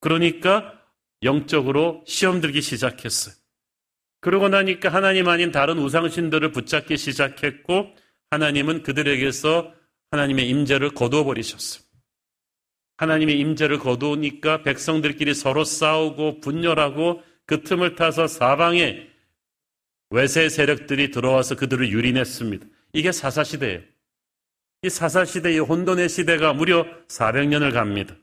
그러니까 0.00 0.74
영적으로 1.24 2.04
시험 2.06 2.40
들기 2.40 2.60
시작했어요. 2.60 3.37
그러고 4.20 4.48
나니까 4.48 4.88
하나님 4.88 5.28
아닌 5.28 5.52
다른 5.52 5.78
우상신들을 5.78 6.52
붙잡기 6.52 6.96
시작했고 6.96 7.94
하나님은 8.30 8.82
그들에게서 8.82 9.72
하나님의 10.10 10.48
임재를 10.48 10.90
거두어 10.90 11.24
버리셨어요. 11.24 11.84
하나님의 12.96 13.38
임재를 13.38 13.78
거두니까 13.78 14.62
백성들끼리 14.62 15.34
서로 15.34 15.64
싸우고 15.64 16.40
분열하고 16.40 17.22
그 17.46 17.62
틈을 17.62 17.94
타서 17.94 18.26
사방에 18.26 19.08
외세 20.10 20.48
세력들이 20.48 21.10
들어와서 21.10 21.54
그들을 21.54 21.90
유린했습니다. 21.90 22.66
이게 22.92 23.12
사사시대예요. 23.12 23.82
이 24.82 24.90
사사시대의 24.90 25.60
혼돈의 25.60 26.08
시대가 26.08 26.52
무려 26.52 26.86
400년을 27.08 27.72
갑니다. 27.72 28.16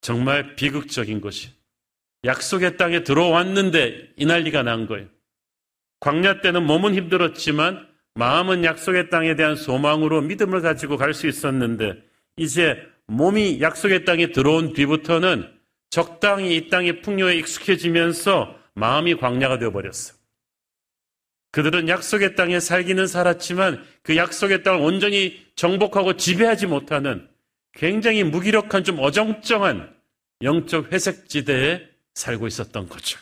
정말 0.00 0.54
비극적인 0.56 1.20
것이 1.20 1.50
약속의 2.24 2.76
땅에 2.76 3.02
들어왔는데 3.02 4.10
이 4.16 4.26
난리가 4.26 4.62
난 4.62 4.86
거예요. 4.86 5.06
광야 6.00 6.40
때는 6.40 6.64
몸은 6.64 6.94
힘들었지만 6.94 7.86
마음은 8.14 8.64
약속의 8.64 9.10
땅에 9.10 9.36
대한 9.36 9.56
소망으로 9.56 10.22
믿음을 10.22 10.60
가지고 10.60 10.96
갈 10.96 11.14
수 11.14 11.26
있었는데 11.26 12.02
이제 12.36 12.76
몸이 13.06 13.60
약속의 13.60 14.04
땅에 14.04 14.32
들어온 14.32 14.72
뒤부터는 14.72 15.48
적당히 15.90 16.56
이 16.56 16.68
땅의 16.68 17.02
풍요에 17.02 17.36
익숙해지면서 17.36 18.56
마음이 18.74 19.16
광야가 19.16 19.58
되어버렸어요. 19.58 20.16
그들은 21.52 21.88
약속의 21.88 22.36
땅에 22.36 22.60
살기는 22.60 23.06
살았지만 23.06 23.84
그 24.02 24.16
약속의 24.16 24.62
땅을 24.62 24.80
온전히 24.80 25.44
정복하고 25.56 26.16
지배하지 26.16 26.66
못하는 26.66 27.28
굉장히 27.72 28.22
무기력한 28.22 28.84
좀 28.84 29.00
어정쩡한 29.00 29.92
영적 30.42 30.92
회색 30.92 31.28
지대에 31.28 31.89
살고 32.20 32.46
있었던 32.46 32.88
거죠. 32.88 33.18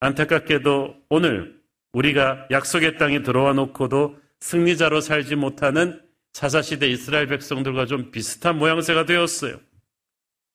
안타깝게도 0.00 0.96
오늘 1.10 1.60
우리가 1.92 2.48
약속의 2.50 2.96
땅에 2.98 3.22
들어와 3.22 3.52
놓고도 3.52 4.18
승리자로 4.40 5.00
살지 5.00 5.36
못하는 5.36 6.00
사사시대 6.32 6.88
이스라엘 6.88 7.26
백성들과 7.26 7.86
좀 7.86 8.10
비슷한 8.10 8.58
모양새가 8.58 9.04
되었어요. 9.04 9.60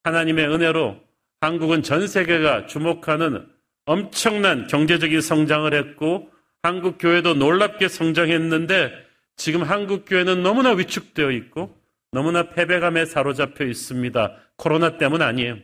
하나님의 0.04 0.48
은혜로 0.48 1.00
한국은 1.42 1.84
전 1.84 2.08
세계가 2.08 2.66
주목하는 2.66 3.48
엄청난 3.86 4.68
경제적인 4.68 5.22
성장을 5.22 5.72
했고 5.74 6.32
한국 6.64 6.98
교회도 6.98 7.36
놀랍게 7.36 7.88
성장했는데 7.88 8.92
지금 9.36 9.62
한국 9.62 10.06
교회는 10.08 10.42
너무나 10.42 10.72
위축되어 10.72 11.30
있고 11.32 11.78
너무나 12.12 12.50
패배감에 12.50 13.06
사로잡혀 13.06 13.66
있습니다. 13.66 14.36
코로나 14.56 14.98
때문 14.98 15.22
아니에요. 15.22 15.58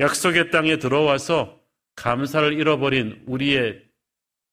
약속의 0.00 0.50
땅에 0.50 0.78
들어와서 0.78 1.60
감사를 1.94 2.52
잃어버린 2.54 3.22
우리의 3.26 3.82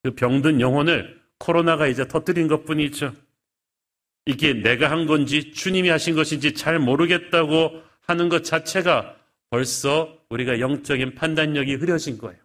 그 0.03 0.11
병든 0.11 0.61
영혼을 0.61 1.19
코로나가 1.39 1.87
이제 1.87 2.07
터뜨린 2.07 2.47
것 2.47 2.65
뿐이죠. 2.65 3.13
이게 4.25 4.53
내가 4.53 4.91
한 4.91 5.05
건지 5.05 5.53
주님이 5.53 5.89
하신 5.89 6.15
것인지 6.15 6.53
잘 6.53 6.79
모르겠다고 6.79 7.81
하는 8.01 8.29
것 8.29 8.43
자체가 8.43 9.15
벌써 9.49 10.17
우리가 10.29 10.59
영적인 10.59 11.15
판단력이 11.15 11.75
흐려진 11.75 12.17
거예요. 12.17 12.37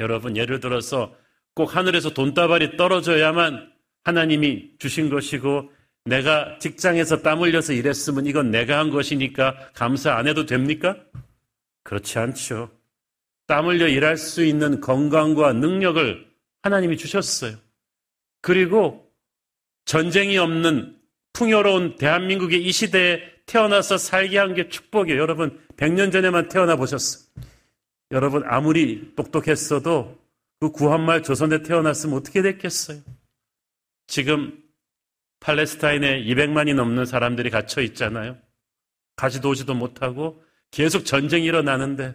여러분, 0.00 0.36
예를 0.36 0.58
들어서 0.58 1.14
꼭 1.54 1.76
하늘에서 1.76 2.12
돈다발이 2.12 2.76
떨어져야만 2.76 3.72
하나님이 4.02 4.72
주신 4.78 5.08
것이고 5.08 5.70
내가 6.04 6.58
직장에서 6.58 7.22
땀 7.22 7.40
흘려서 7.40 7.72
일했으면 7.72 8.26
이건 8.26 8.50
내가 8.50 8.78
한 8.78 8.90
것이니까 8.90 9.70
감사 9.72 10.14
안 10.14 10.26
해도 10.26 10.46
됩니까? 10.46 10.96
그렇지 11.86 12.18
않죠. 12.18 12.68
땀 13.46 13.66
흘려 13.66 13.86
일할 13.86 14.16
수 14.16 14.44
있는 14.44 14.80
건강과 14.80 15.52
능력을 15.52 16.26
하나님이 16.62 16.96
주셨어요. 16.96 17.56
그리고 18.42 19.08
전쟁이 19.84 20.36
없는 20.36 20.98
풍요로운 21.32 21.94
대한민국의 21.96 22.64
이 22.66 22.72
시대에 22.72 23.20
태어나서 23.46 23.98
살게 23.98 24.36
한 24.36 24.54
게 24.54 24.68
축복이에요. 24.68 25.20
여러분, 25.20 25.64
100년 25.76 26.10
전에만 26.10 26.48
태어나 26.48 26.74
보셨어요. 26.74 27.24
여러분, 28.10 28.42
아무리 28.46 29.14
똑똑했어도 29.14 30.18
그 30.58 30.72
구한말 30.72 31.22
조선에 31.22 31.62
태어났으면 31.62 32.16
어떻게 32.16 32.42
됐겠어요? 32.42 33.00
지금 34.08 34.60
팔레스타인에 35.38 36.24
200만이 36.24 36.74
넘는 36.74 37.04
사람들이 37.04 37.50
갇혀 37.50 37.80
있잖아요. 37.82 38.38
가지도 39.14 39.50
오지도 39.50 39.74
못하고 39.74 40.42
계속 40.70 41.04
전쟁이 41.04 41.46
일어나는데 41.46 42.14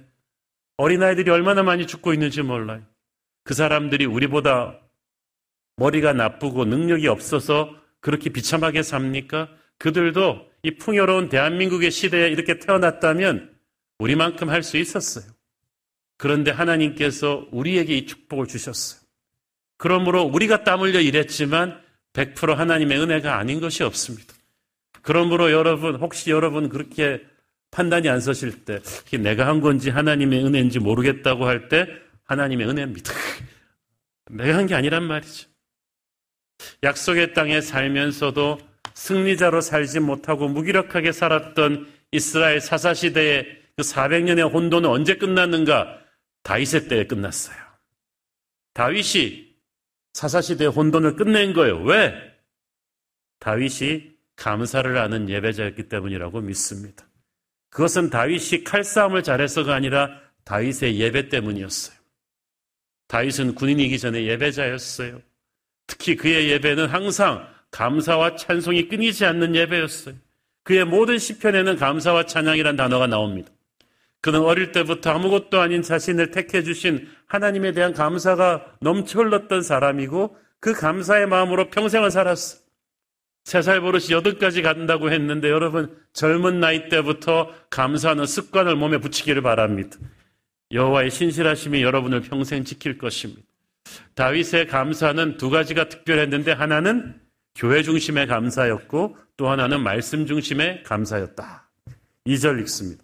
어린아이들이 0.78 1.30
얼마나 1.30 1.64
많이 1.64 1.88
죽고 1.88 2.14
있는지 2.14 2.42
몰라요. 2.42 2.84
그 3.44 3.54
사람들이 3.54 4.06
우리보다 4.06 4.80
머리가 5.78 6.14
나쁘고 6.14 6.66
능력이 6.66 7.08
없어서 7.08 7.76
그렇게 8.00 8.30
비참하게 8.30 8.84
삽니까? 8.84 9.50
그들도 9.78 10.48
이 10.64 10.76
풍요로운 10.76 11.30
대한민국의 11.30 11.92
시대에 11.92 12.30
이렇게 12.30 12.60
태어났다면 12.60 13.56
우리만큼 14.00 14.50
할 14.50 14.64
수 14.64 14.78
있었어요. 14.78 15.26
그런데 16.18 16.52
하나님께서 16.52 17.48
우리에게 17.52 17.98
이 17.98 18.06
축복을 18.06 18.48
주셨어요. 18.48 19.02
그러므로 19.78 20.22
우리가 20.24 20.64
땀 20.64 20.82
흘려 20.82 21.00
일했지만 21.00 21.82
100% 22.14 22.56
하나님의 22.56 23.00
은혜가 23.00 23.38
아닌 23.38 23.60
것이 23.60 23.84
없습니다. 23.84 24.34
그러므로 25.02 25.52
여러분, 25.52 25.96
혹시 25.96 26.30
여러분 26.30 26.70
그렇게 26.70 27.24
판단이 27.72 28.10
안 28.10 28.20
서실 28.20 28.66
때, 28.66 28.82
내가 29.18 29.48
한 29.48 29.62
건지 29.62 29.90
하나님의 29.90 30.46
은혜인지 30.46 30.80
모르겠다고 30.80 31.46
할 31.46 31.70
때, 31.70 31.88
하나님의 32.26 32.68
은혜입니다. 32.68 33.14
내가 34.30 34.58
한 34.58 34.68
게 34.68 34.76
아니란 34.76 35.04
말이죠. 35.04 35.50
약속의 36.84 37.34
땅에 37.34 37.60
살면서도 37.60 38.60
승리자로 38.94 39.62
살지 39.62 40.00
못하고 40.00 40.48
무기력하게 40.48 41.12
살았던 41.12 41.92
이스라엘 42.12 42.60
사사시대의 42.62 43.62
그 43.78 43.84
400년의 43.84 44.52
혼돈은 44.54 44.88
언제 44.90 45.16
끝났는가? 45.16 45.98
다윗의 46.44 46.88
때에 46.88 47.08
끝났어요. 47.08 47.58
다윗이 48.74 49.56
사사시대의 50.14 50.70
혼돈을 50.72 51.16
끝낸 51.16 51.54
거예요. 51.54 51.82
왜? 51.84 52.14
다윗이 53.40 54.12
감사를 54.36 54.98
하는 54.98 55.30
예배자였기 55.30 55.90
때문이라고 55.90 56.42
믿습니다. 56.42 57.06
그것은 57.72 58.10
다윗이 58.10 58.64
칼싸움을 58.64 59.24
잘해서가 59.24 59.74
아니라 59.74 60.12
다윗의 60.44 61.00
예배 61.00 61.30
때문이었어요. 61.30 61.98
다윗은 63.08 63.56
군인이기 63.56 63.98
전에 63.98 64.24
예배자였어요. 64.26 65.22
특히 65.88 66.16
그의 66.16 66.50
예배는 66.50 66.88
항상 66.88 67.48
감사와 67.72 68.36
찬송이 68.36 68.88
끊이지 68.88 69.26
않는 69.26 69.56
예배였어요. 69.56 70.16
그의 70.64 70.86
모든 70.86 71.18
시편에는 71.18 71.78
감사와 71.78 72.26
찬양이란 72.26 72.76
단어가 72.76 73.08
나옵니다. 73.08 73.52
그는 74.22 74.42
어릴 74.42 74.72
때부터 74.72 75.12
아무것도 75.12 75.60
아닌 75.60 75.82
자신을 75.82 76.32
택해 76.32 76.64
주신 76.64 77.10
하나님에 77.26 77.72
대한 77.72 77.94
감사가 77.94 78.76
넘쳐 78.80 79.20
흘렀던 79.20 79.64
사람이고 79.64 80.38
그 80.60 80.74
감사의 80.74 81.28
마음으로 81.28 81.70
평생을 81.70 82.12
살았어. 82.12 82.61
세 83.44 83.62
살 83.62 83.82
버릇이 83.82 84.12
여덟까지 84.12 84.62
간다고 84.62 85.12
했는데 85.12 85.50
여러분 85.50 85.96
젊은 86.14 86.60
나이 86.60 86.90
때부터 86.90 87.50
감사하는 87.70 88.26
습관을 88.26 88.76
몸에 88.76 88.98
붙이기를 89.00 89.42
바랍니다. 89.42 89.98
여호와의 90.72 91.12
신실하심이 91.12 91.82
여러분을 91.82 92.22
평생 92.22 92.64
지킬 92.64 92.98
것입니다. 92.98 93.42
다윗의 94.16 94.68
감사는 94.68 95.38
두 95.38 95.50
가지가 95.50 95.90
특별했는데 95.90 96.54
하나는 96.54 97.20
교회 97.56 97.84
중심의 97.84 98.28
감사였고 98.28 99.18
또 99.36 99.50
하나는 99.50 99.82
말씀 99.82 100.26
중심의 100.26 100.84
감사였다. 100.84 101.70
2절 102.28 102.62
읽습니다. 102.62 103.04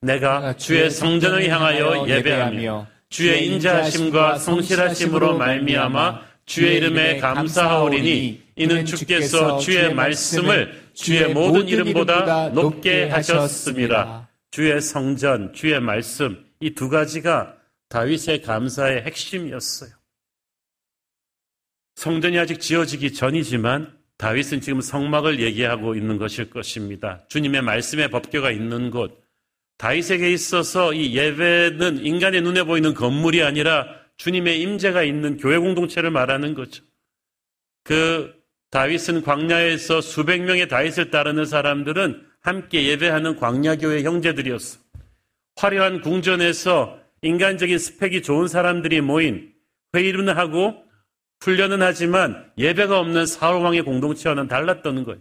내가 0.00 0.56
주의 0.56 0.90
성전을 0.90 1.48
향하여 1.48 2.08
예배하며 2.08 2.86
주의 3.08 3.46
인자하심과 3.46 4.38
성실하심으로 4.38 5.38
말미암아 5.38 6.22
주의 6.46 6.76
이름에 6.76 7.18
감사하오리니 7.18 8.45
이는 8.56 8.84
주께서 8.86 9.58
주의 9.58 9.92
말씀을 9.94 10.90
주의 10.94 11.32
모든 11.32 11.68
이름보다 11.68 12.48
높게 12.50 13.08
하셨습니다. 13.08 14.28
주의 14.50 14.80
성전, 14.80 15.52
주의 15.52 15.78
말씀 15.80 16.44
이 16.60 16.70
두 16.74 16.88
가지가 16.88 17.54
다윗의 17.88 18.42
감사의 18.42 19.02
핵심이었어요. 19.02 19.90
성전이 21.96 22.38
아직 22.38 22.60
지어지기 22.60 23.12
전이지만 23.12 23.96
다윗은 24.18 24.62
지금 24.62 24.80
성막을 24.80 25.40
얘기하고 25.40 25.94
있는 25.94 26.16
것일 26.18 26.50
것입니다. 26.50 27.24
주님의 27.28 27.62
말씀의 27.62 28.10
법궤가 28.10 28.50
있는 28.50 28.90
곳, 28.90 29.22
다윗에게 29.78 30.32
있어서 30.32 30.94
이 30.94 31.14
예배는 31.14 32.04
인간의 32.04 32.40
눈에 32.40 32.64
보이는 32.64 32.94
건물이 32.94 33.42
아니라 33.42 33.86
주님의 34.16 34.60
임재가 34.62 35.02
있는 35.02 35.36
교회 35.36 35.58
공동체를 35.58 36.10
말하는 36.10 36.54
거죠. 36.54 36.82
그 37.84 38.34
다윗은 38.70 39.22
광야에서 39.22 40.00
수백 40.00 40.42
명의 40.42 40.68
다윗을 40.68 41.10
따르는 41.10 41.44
사람들은 41.44 42.26
함께 42.40 42.84
예배하는 42.86 43.36
광야교회 43.36 44.02
형제들이었어. 44.02 44.80
화려한 45.56 46.00
궁전에서 46.00 46.98
인간적인 47.22 47.78
스펙이 47.78 48.22
좋은 48.22 48.46
사람들이 48.46 49.00
모인 49.00 49.52
회의는 49.94 50.28
하고 50.36 50.74
훈련은 51.40 51.82
하지만 51.82 52.50
예배가 52.58 52.98
없는 52.98 53.26
사울왕의 53.26 53.82
공동체와는 53.82 54.48
달랐던 54.48 55.04
거예요. 55.04 55.20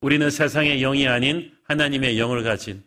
우리는 0.00 0.30
세상의 0.30 0.80
영이 0.80 1.08
아닌 1.08 1.52
하나님의 1.64 2.18
영을 2.18 2.42
가진 2.44 2.82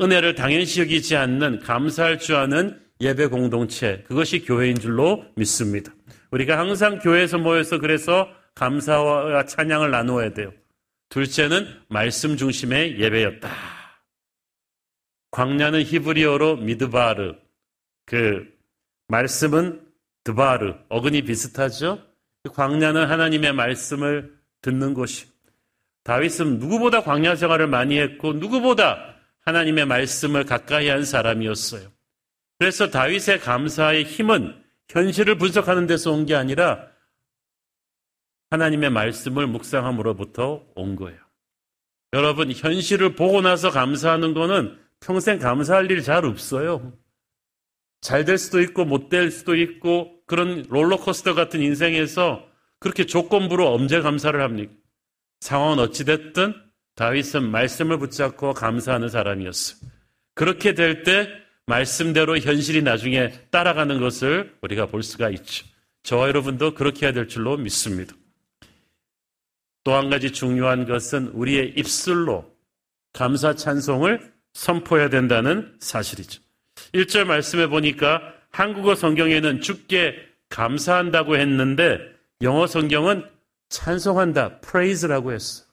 은혜를 0.00 0.34
당연시 0.34 0.80
여기지 0.80 1.16
않는 1.16 1.60
감사할 1.60 2.18
줄 2.18 2.36
아는 2.36 2.80
예배 3.00 3.26
공동체, 3.26 4.04
그것이 4.06 4.40
교회인 4.40 4.78
줄로 4.78 5.24
믿습니다. 5.36 5.94
우리가 6.30 6.58
항상 6.58 6.98
교회에서 6.98 7.38
모여서 7.38 7.78
그래서 7.78 8.28
감사와 8.56 9.44
찬양을 9.44 9.90
나누어야 9.90 10.32
돼요. 10.32 10.52
둘째는 11.10 11.82
말씀 11.88 12.36
중심의 12.36 12.98
예배였다. 12.98 13.48
광야는 15.30 15.82
히브리어로 15.82 16.56
미드바르, 16.56 17.36
그 18.06 18.46
말씀은 19.08 19.86
드바르, 20.24 20.74
어근이 20.88 21.22
비슷하죠? 21.22 22.02
광야는 22.52 23.08
하나님의 23.08 23.52
말씀을 23.52 24.34
듣는 24.62 24.94
곳이. 24.94 25.26
다윗은 26.04 26.58
누구보다 26.58 27.02
광야 27.02 27.36
생활을 27.36 27.66
많이 27.66 27.98
했고 27.98 28.32
누구보다 28.32 29.14
하나님의 29.40 29.86
말씀을 29.86 30.44
가까이 30.44 30.88
한 30.88 31.04
사람이었어요. 31.04 31.88
그래서 32.58 32.88
다윗의 32.88 33.40
감사의 33.40 34.04
힘은 34.04 34.54
현실을 34.88 35.36
분석하는 35.36 35.86
데서 35.86 36.12
온 36.12 36.24
게 36.24 36.34
아니라 36.34 36.88
하나님의 38.50 38.90
말씀을 38.90 39.46
묵상함으로부터 39.46 40.64
온 40.74 40.96
거예요. 40.96 41.18
여러분, 42.12 42.50
현실을 42.52 43.14
보고 43.14 43.40
나서 43.40 43.70
감사하는 43.70 44.34
거는 44.34 44.78
평생 45.00 45.38
감사할 45.38 45.90
일 45.90 46.02
잘 46.02 46.24
없어요. 46.24 46.92
잘 48.00 48.24
될 48.24 48.38
수도 48.38 48.60
있고 48.60 48.84
못 48.84 49.08
될 49.08 49.30
수도 49.30 49.56
있고 49.56 50.20
그런 50.26 50.64
롤러코스터 50.68 51.34
같은 51.34 51.60
인생에서 51.60 52.46
그렇게 52.78 53.04
조건부로 53.04 53.72
언제 53.74 54.00
감사를 54.00 54.40
합니까? 54.40 54.72
상황은 55.40 55.78
어찌됐든 55.80 56.54
다윗은 56.94 57.50
말씀을 57.50 57.98
붙잡고 57.98 58.54
감사하는 58.54 59.08
사람이었어요. 59.08 59.90
그렇게 60.34 60.74
될 60.74 61.02
때 61.02 61.28
말씀대로 61.66 62.38
현실이 62.38 62.82
나중에 62.82 63.32
따라가는 63.50 63.98
것을 64.00 64.56
우리가 64.62 64.86
볼 64.86 65.02
수가 65.02 65.30
있죠. 65.30 65.66
저와 66.04 66.28
여러분도 66.28 66.74
그렇게 66.74 67.06
해야 67.06 67.12
될 67.12 67.26
줄로 67.28 67.56
믿습니다. 67.56 68.14
또 69.86 69.94
한 69.94 70.10
가지 70.10 70.32
중요한 70.32 70.84
것은 70.84 71.28
우리의 71.28 71.74
입술로 71.76 72.52
감사 73.12 73.54
찬송을 73.54 74.32
선포해야 74.52 75.08
된다는 75.10 75.76
사실이죠. 75.78 76.42
1절 76.92 77.22
말씀해 77.22 77.68
보니까 77.68 78.20
한국어 78.50 78.96
성경에는 78.96 79.60
죽게 79.60 80.16
감사한다고 80.48 81.36
했는데 81.36 82.00
영어 82.42 82.66
성경은 82.66 83.28
찬송한다, 83.68 84.58
praise라고 84.58 85.30
했어. 85.30 85.64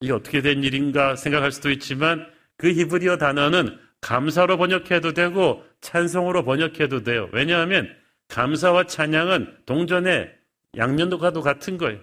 이게 0.00 0.12
어떻게 0.12 0.42
된 0.42 0.64
일인가 0.64 1.14
생각할 1.14 1.52
수도 1.52 1.70
있지만 1.70 2.26
그 2.56 2.72
히브리어 2.72 3.18
단어는 3.18 3.78
감사로 4.00 4.56
번역해도 4.56 5.12
되고 5.12 5.64
찬송으로 5.80 6.42
번역해도 6.44 7.04
돼요. 7.04 7.28
왜냐하면 7.32 7.94
감사와 8.26 8.88
찬양은 8.88 9.58
동전의 9.64 10.34
양면도가도 10.76 11.40
같은 11.40 11.78
거예요. 11.78 12.00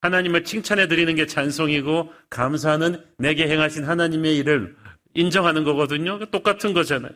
하나님을 0.00 0.44
칭찬해 0.44 0.88
드리는 0.88 1.14
게 1.14 1.26
찬송이고 1.26 2.12
감사는 2.30 3.02
내게 3.18 3.48
행하신 3.48 3.84
하나님의 3.84 4.36
일을 4.38 4.76
인정하는 5.14 5.64
거거든요. 5.64 6.24
똑같은 6.26 6.74
거잖아요. 6.74 7.12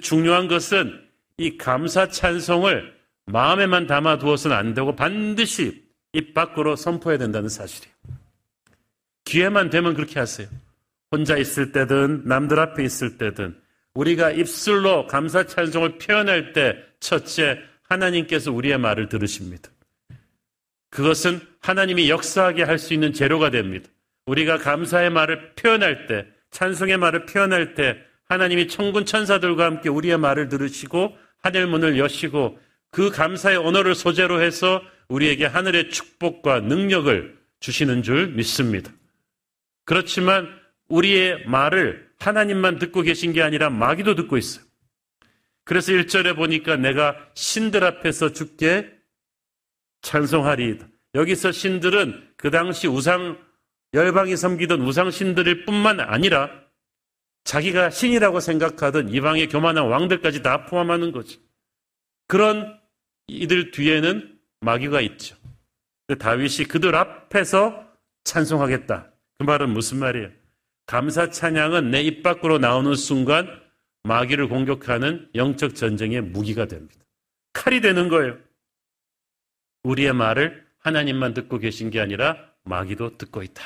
중요한 0.00 0.48
것은 0.48 1.00
이 1.38 1.56
감사 1.56 2.08
찬송을 2.08 2.94
마음에만 3.26 3.86
담아 3.86 4.18
두어서는 4.18 4.56
안 4.56 4.74
되고 4.74 4.96
반드시 4.96 5.84
입 6.12 6.34
밖으로 6.34 6.76
선포해야 6.76 7.18
된다는 7.18 7.48
사실이에요. 7.48 7.94
기회만 9.24 9.70
되면 9.70 9.94
그렇게 9.94 10.18
하세요. 10.18 10.48
혼자 11.10 11.36
있을 11.36 11.72
때든 11.72 12.22
남들 12.24 12.58
앞에 12.58 12.84
있을 12.84 13.18
때든 13.18 13.56
우리가 13.94 14.30
입술로 14.30 15.06
감사 15.06 15.46
찬송을 15.46 15.98
표현할 15.98 16.52
때 16.52 16.76
첫째 17.00 17.60
하나님께서 17.82 18.50
우리의 18.50 18.78
말을 18.78 19.08
들으십니다. 19.08 19.70
그것은 20.90 21.40
하나님이 21.62 22.10
역사하게 22.10 22.64
할 22.64 22.78
수 22.78 22.92
있는 22.92 23.12
재료가 23.12 23.50
됩니다. 23.50 23.88
우리가 24.26 24.58
감사의 24.58 25.10
말을 25.10 25.54
표현할 25.54 26.06
때, 26.06 26.26
찬송의 26.50 26.98
말을 26.98 27.26
표현할 27.26 27.74
때 27.74 27.96
하나님이 28.28 28.68
천군 28.68 29.04
천사들과 29.06 29.64
함께 29.64 29.88
우리의 29.88 30.18
말을 30.18 30.48
들으시고 30.48 31.16
하늘 31.38 31.66
문을 31.66 31.98
여시고 31.98 32.58
그 32.90 33.10
감사의 33.10 33.56
언어를 33.56 33.94
소재로 33.94 34.42
해서 34.42 34.82
우리에게 35.08 35.46
하늘의 35.46 35.90
축복과 35.90 36.60
능력을 36.60 37.38
주시는 37.60 38.02
줄 38.02 38.28
믿습니다. 38.28 38.92
그렇지만 39.84 40.48
우리의 40.88 41.46
말을 41.46 42.10
하나님만 42.18 42.78
듣고 42.78 43.02
계신 43.02 43.32
게 43.32 43.42
아니라 43.42 43.70
마귀도 43.70 44.14
듣고 44.14 44.36
있어요. 44.36 44.64
그래서 45.64 45.92
1절에 45.92 46.36
보니까 46.36 46.76
내가 46.76 47.16
신들 47.34 47.84
앞에서 47.84 48.32
죽게 48.32 48.90
찬송하리이다. 50.02 50.91
여기서 51.14 51.52
신들은 51.52 52.34
그 52.36 52.50
당시 52.50 52.88
우상, 52.88 53.38
열방이 53.94 54.36
섬기던 54.36 54.80
우상 54.82 55.10
신들일 55.10 55.64
뿐만 55.64 56.00
아니라 56.00 56.50
자기가 57.44 57.90
신이라고 57.90 58.40
생각하던 58.40 59.10
이방의 59.10 59.48
교만한 59.48 59.88
왕들까지 59.88 60.42
다 60.42 60.64
포함하는 60.66 61.12
거죠. 61.12 61.40
그런 62.28 62.78
이들 63.26 63.72
뒤에는 63.72 64.38
마귀가 64.60 65.00
있죠. 65.02 65.36
다윗이 66.18 66.68
그들 66.68 66.94
앞에서 66.94 67.86
찬송하겠다. 68.24 69.10
그 69.38 69.44
말은 69.44 69.70
무슨 69.70 69.98
말이에요? 69.98 70.30
감사 70.86 71.30
찬양은 71.30 71.90
내 71.90 72.02
입 72.02 72.22
밖으로 72.22 72.58
나오는 72.58 72.94
순간 72.94 73.48
마귀를 74.04 74.48
공격하는 74.48 75.28
영적 75.34 75.74
전쟁의 75.74 76.22
무기가 76.22 76.66
됩니다. 76.66 77.00
칼이 77.52 77.80
되는 77.80 78.08
거예요. 78.08 78.38
우리의 79.84 80.12
말을 80.12 80.61
하나님만 80.82 81.34
듣고 81.34 81.58
계신 81.58 81.90
게 81.90 82.00
아니라 82.00 82.36
마귀도 82.64 83.18
듣고 83.18 83.42
있다. 83.42 83.62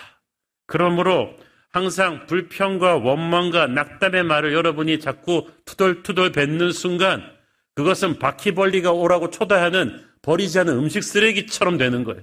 그러므로 0.67 1.35
항상 1.71 2.27
불평과 2.27 2.97
원망과 2.97 3.67
낙담의 3.67 4.25
말을 4.25 4.53
여러분이 4.55 5.01
자꾸 5.01 5.51
투덜투덜 5.67 6.33
뱉는 6.33 6.73
순간 6.73 7.23
그것은 7.75 8.19
바퀴벌리가 8.19 8.93
오라고 8.93 9.31
초대하는 9.31 10.03
버리지 10.23 10.59
않은 10.61 10.73
음식 10.79 11.05
쓰레기처럼 11.05 11.77
되는 11.77 12.05
거예요. 12.05 12.23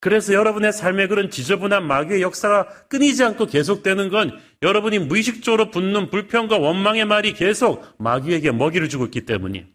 그래서 0.00 0.32
여러분의 0.32 0.72
삶에 0.72 1.08
그런 1.08 1.28
지저분한 1.28 1.84
마귀의 1.86 2.22
역사가 2.22 2.68
끊이지 2.88 3.24
않고 3.24 3.46
계속되는 3.46 4.10
건 4.10 4.38
여러분이 4.62 5.00
무의식적으로 5.00 5.70
붙는 5.70 6.10
불평과 6.10 6.58
원망의 6.58 7.04
말이 7.04 7.32
계속 7.32 7.84
마귀에게 7.98 8.52
먹이를 8.52 8.88
주고 8.88 9.06
있기 9.06 9.22
때문이에요. 9.26 9.66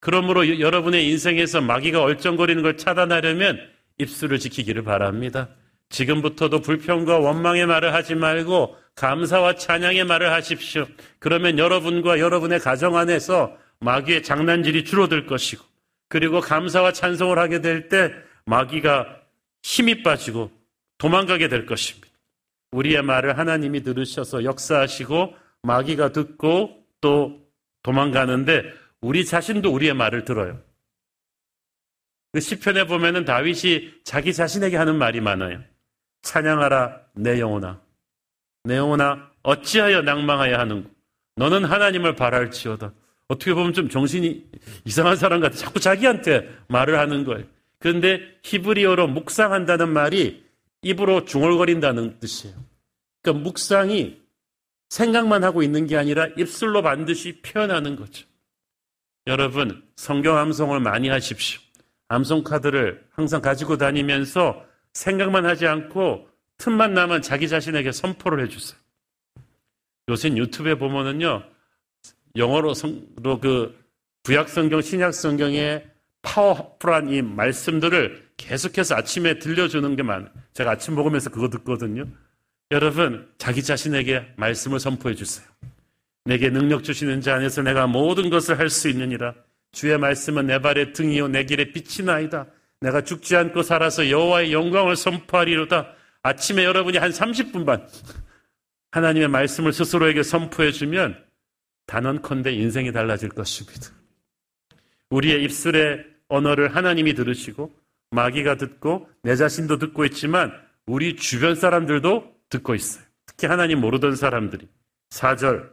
그러므로 0.00 0.60
여러분의 0.60 1.08
인생에서 1.10 1.60
마귀가 1.60 2.02
얼쩡거리는 2.02 2.62
걸 2.62 2.76
차단하려면 2.76 3.58
입술을 3.98 4.38
지키기를 4.38 4.84
바랍니다. 4.84 5.48
지금부터도 5.90 6.60
불평과 6.60 7.18
원망의 7.18 7.66
말을 7.66 7.94
하지 7.94 8.14
말고 8.14 8.76
감사와 8.94 9.54
찬양의 9.54 10.04
말을 10.04 10.32
하십시오. 10.32 10.86
그러면 11.18 11.58
여러분과 11.58 12.18
여러분의 12.18 12.60
가정 12.60 12.96
안에서 12.96 13.56
마귀의 13.80 14.22
장난질이 14.22 14.84
줄어들 14.84 15.26
것이고 15.26 15.64
그리고 16.08 16.40
감사와 16.40 16.92
찬송을 16.92 17.38
하게 17.38 17.60
될 17.60 17.88
때 17.88 18.12
마귀가 18.44 19.06
힘이 19.62 20.02
빠지고 20.02 20.50
도망가게 20.98 21.48
될 21.48 21.66
것입니다. 21.66 22.08
우리의 22.72 23.02
말을 23.02 23.38
하나님이 23.38 23.82
들으셔서 23.82 24.44
역사하시고 24.44 25.34
마귀가 25.62 26.12
듣고 26.12 26.84
또 27.00 27.40
도망가는데 27.82 28.64
우리 29.00 29.24
자신도 29.24 29.72
우리의 29.72 29.94
말을 29.94 30.24
들어요. 30.24 30.60
그 32.32 32.40
시편에 32.40 32.86
보면은 32.86 33.24
다윗이 33.24 34.02
자기 34.04 34.32
자신에게 34.32 34.76
하는 34.76 34.96
말이 34.96 35.20
많아요. 35.20 35.62
찬양하라 36.22 37.00
내 37.14 37.40
영혼아 37.40 37.80
내 38.64 38.76
영혼아 38.76 39.30
어찌하여 39.42 40.02
낭망하여 40.02 40.58
하는고 40.58 40.90
너는 41.36 41.64
하나님을 41.64 42.16
바랄지어다. 42.16 42.92
어떻게 43.28 43.54
보면 43.54 43.72
좀 43.72 43.88
정신이 43.88 44.50
이상한 44.84 45.16
사람 45.16 45.40
같아. 45.40 45.56
자꾸 45.56 45.80
자기한테 45.80 46.48
말을 46.68 46.98
하는 46.98 47.24
거예요. 47.24 47.44
그런데 47.78 48.20
히브리어로 48.42 49.06
묵상한다는 49.08 49.90
말이 49.90 50.44
입으로 50.82 51.24
중얼거린다는 51.24 52.18
뜻이에요. 52.20 52.56
그러니까 53.22 53.44
묵상이 53.44 54.20
생각만 54.88 55.44
하고 55.44 55.62
있는 55.62 55.86
게 55.86 55.96
아니라 55.96 56.26
입술로 56.36 56.82
반드시 56.82 57.40
표현하는 57.42 57.96
거죠. 57.96 58.26
여러분, 59.28 59.82
성경 59.94 60.38
암송을 60.38 60.80
많이 60.80 61.10
하십시오. 61.10 61.60
암송 62.08 62.44
카드를 62.44 63.04
항상 63.10 63.42
가지고 63.42 63.76
다니면서 63.76 64.64
생각만 64.94 65.44
하지 65.44 65.66
않고 65.66 66.26
틈만 66.56 66.94
나면 66.94 67.20
자기 67.20 67.46
자신에게 67.46 67.92
선포를 67.92 68.42
해주세요. 68.44 68.80
요새 70.08 70.30
유튜브에 70.30 70.76
보면은요, 70.76 71.42
영어로 72.36 72.72
성로 72.72 73.38
그 73.38 73.78
구약 74.24 74.48
성경, 74.48 74.80
신약 74.80 75.12
성경의 75.12 75.86
파워풀한 76.22 77.10
이 77.10 77.20
말씀들을 77.20 78.30
계속해서 78.38 78.94
아침에 78.94 79.38
들려주는 79.38 79.94
게 79.94 80.02
많아요. 80.02 80.30
제가 80.54 80.70
아침 80.70 80.94
먹으면서 80.94 81.28
그거 81.28 81.50
듣거든요. 81.50 82.06
여러분, 82.70 83.30
자기 83.36 83.62
자신에게 83.62 84.32
말씀을 84.36 84.80
선포해 84.80 85.14
주세요. 85.14 85.46
내게 86.24 86.50
능력 86.50 86.84
주시는 86.84 87.20
자 87.20 87.34
안에서 87.36 87.62
내가 87.62 87.86
모든 87.86 88.30
것을 88.30 88.58
할 88.58 88.68
수 88.70 88.88
있느니라. 88.88 89.34
주의 89.72 89.96
말씀은 89.98 90.46
내 90.46 90.60
발의 90.60 90.92
등이요 90.92 91.28
내 91.28 91.44
길의 91.44 91.72
빛이 91.72 92.06
나이다. 92.06 92.46
내가 92.80 93.02
죽지 93.02 93.36
않고 93.36 93.62
살아서 93.62 94.08
여호와의 94.10 94.52
영광을 94.52 94.96
선포하리로다. 94.96 95.94
아침에 96.22 96.64
여러분이 96.64 96.98
한 96.98 97.10
30분만 97.10 97.86
하나님의 98.92 99.28
말씀을 99.28 99.72
스스로에게 99.72 100.22
선포해 100.22 100.72
주면 100.72 101.22
단언컨대 101.86 102.52
인생이 102.52 102.92
달라질 102.92 103.30
것입니다. 103.30 103.90
우리의 105.10 105.42
입술의 105.44 106.04
언어를 106.28 106.74
하나님이 106.74 107.14
들으시고 107.14 107.74
마귀가 108.10 108.56
듣고 108.56 109.08
내 109.22 109.36
자신도 109.36 109.78
듣고 109.78 110.04
있지만 110.06 110.52
우리 110.86 111.16
주변 111.16 111.54
사람들도 111.54 112.34
듣고 112.48 112.74
있어요. 112.74 113.04
특히 113.26 113.46
하나님 113.46 113.80
모르던 113.80 114.16
사람들이. 114.16 114.68
4절 115.10 115.70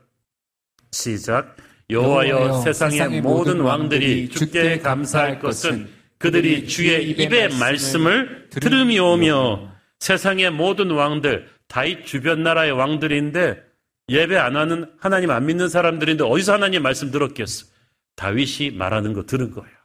시작 0.96 1.58
여호와여 1.90 2.62
세상의 2.62 3.22
모든 3.22 3.60
왕들이 3.60 4.30
주께 4.30 4.80
감사할 4.80 5.40
것은 5.40 5.90
그들이 6.18 6.68
주의 6.68 7.10
입의 7.10 7.50
말씀을 7.60 8.50
들음이오며 8.50 9.76
세상의 10.00 10.52
모든 10.52 10.92
왕들 10.92 11.50
다윗 11.68 12.06
주변 12.06 12.44
나라의 12.44 12.72
왕들인데 12.72 13.62
예배 14.08 14.38
안 14.38 14.56
하는 14.56 14.90
하나님 15.00 15.32
안 15.32 15.46
믿는 15.46 15.68
사람들인데 15.68 16.24
어디서 16.24 16.54
하나님 16.54 16.82
말씀 16.82 17.12
들었겠어? 17.12 17.68
다윗이 18.16 18.72
말하는 18.72 19.14
거 19.14 19.24
들은 19.24 19.52
거예요. 19.52 19.76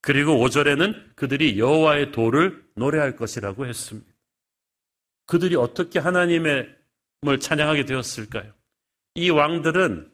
그리고 0.00 0.32
5절에는 0.46 1.14
그들이 1.14 1.58
여호와의 1.58 2.12
도를 2.12 2.64
노래할 2.74 3.16
것이라고 3.16 3.66
했습니다. 3.66 4.10
그들이 5.26 5.56
어떻게 5.56 5.98
하나님의 5.98 6.78
을 7.26 7.40
찬양하게 7.40 7.84
되었을까요? 7.84 8.57
이 9.18 9.30
왕들은 9.30 10.08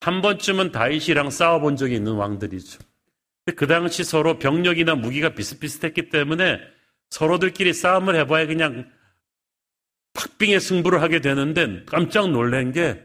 한 0.00 0.20
번쯤은 0.20 0.72
다윗이랑 0.72 1.30
싸워본 1.30 1.76
적이 1.76 1.94
있는 1.96 2.14
왕들이죠. 2.14 2.80
그 3.54 3.66
당시 3.68 4.02
서로 4.02 4.38
병력이나 4.38 4.96
무기가 4.96 5.30
비슷비슷했기 5.30 6.08
때문에 6.08 6.58
서로들끼리 7.10 7.72
싸움을 7.72 8.16
해봐야 8.16 8.46
그냥 8.46 8.90
박빙의 10.14 10.58
승부를 10.60 11.02
하게 11.02 11.20
되는데 11.20 11.84
깜짝 11.86 12.30
놀란 12.30 12.72
게 12.72 13.00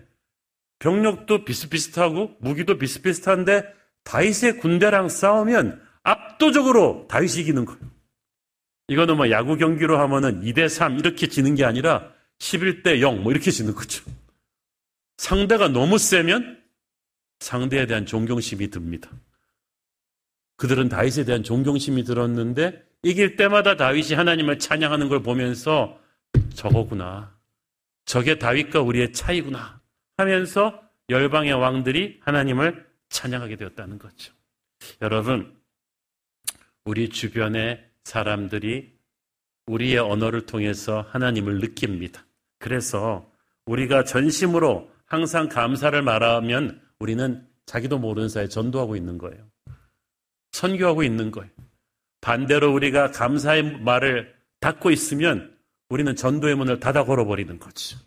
병력도 0.79 1.45
비슷비슷하고 1.45 2.37
무기도 2.39 2.79
비슷비슷한데 2.79 3.63
다윗의 4.03 4.57
군대랑 4.57 5.09
싸우면 5.09 5.81
압도적으로 6.01 7.05
다윗이 7.09 7.41
이기는 7.41 7.65
거예요. 7.65 7.79
이거는 8.87 9.17
뭐 9.17 9.29
야구 9.29 9.55
경기로 9.57 9.99
하면은 9.99 10.41
2대 10.41 10.67
3 10.67 10.97
이렇게 10.97 11.27
지는 11.27 11.53
게 11.53 11.63
아니라 11.63 12.11
11대 12.39 13.01
0 13.01 13.21
뭐 13.21 13.31
이렇게 13.31 13.51
지는 13.51 13.73
거죠. 13.73 14.03
상대가 15.17 15.67
너무 15.67 15.97
세면 15.97 16.63
상대에 17.39 17.85
대한 17.85 18.05
존경심이 18.05 18.69
듭니다. 18.69 19.09
그들은 20.57 20.89
다윗에 20.89 21.25
대한 21.25 21.43
존경심이 21.43 22.03
들었는데 22.03 22.83
이길 23.03 23.35
때마다 23.35 23.75
다윗이 23.75 24.13
하나님을 24.13 24.59
찬양하는 24.59 25.09
걸 25.09 25.21
보면서 25.21 25.99
저거구나. 26.53 27.35
저게 28.05 28.39
다윗과 28.39 28.81
우리의 28.81 29.13
차이구나. 29.13 29.81
하면서 30.17 30.81
열방의 31.09 31.53
왕들이 31.53 32.19
하나님을 32.21 32.85
찬양하게 33.09 33.57
되었다는 33.57 33.99
거죠. 33.99 34.33
여러분, 35.01 35.55
우리 36.83 37.09
주변의 37.09 37.83
사람들이 38.03 38.93
우리의 39.67 39.97
언어를 39.97 40.45
통해서 40.45 41.05
하나님을 41.09 41.59
느낍니다. 41.59 42.25
그래서 42.59 43.29
우리가 43.65 44.03
전심으로 44.03 44.91
항상 45.05 45.47
감사를 45.47 45.99
말하면 46.01 46.81
우리는 46.99 47.45
자기도 47.65 47.97
모르는 47.97 48.29
사이에 48.29 48.47
전도하고 48.47 48.95
있는 48.95 49.17
거예요. 49.17 49.43
선교하고 50.51 51.03
있는 51.03 51.31
거예요. 51.31 51.49
반대로 52.21 52.73
우리가 52.73 53.11
감사의 53.11 53.81
말을 53.81 54.33
닫고 54.59 54.89
있으면 54.91 55.55
우리는 55.89 56.15
전도의 56.15 56.55
문을 56.55 56.79
닫아 56.79 57.05
걸어버리는 57.05 57.59
거죠. 57.59 57.97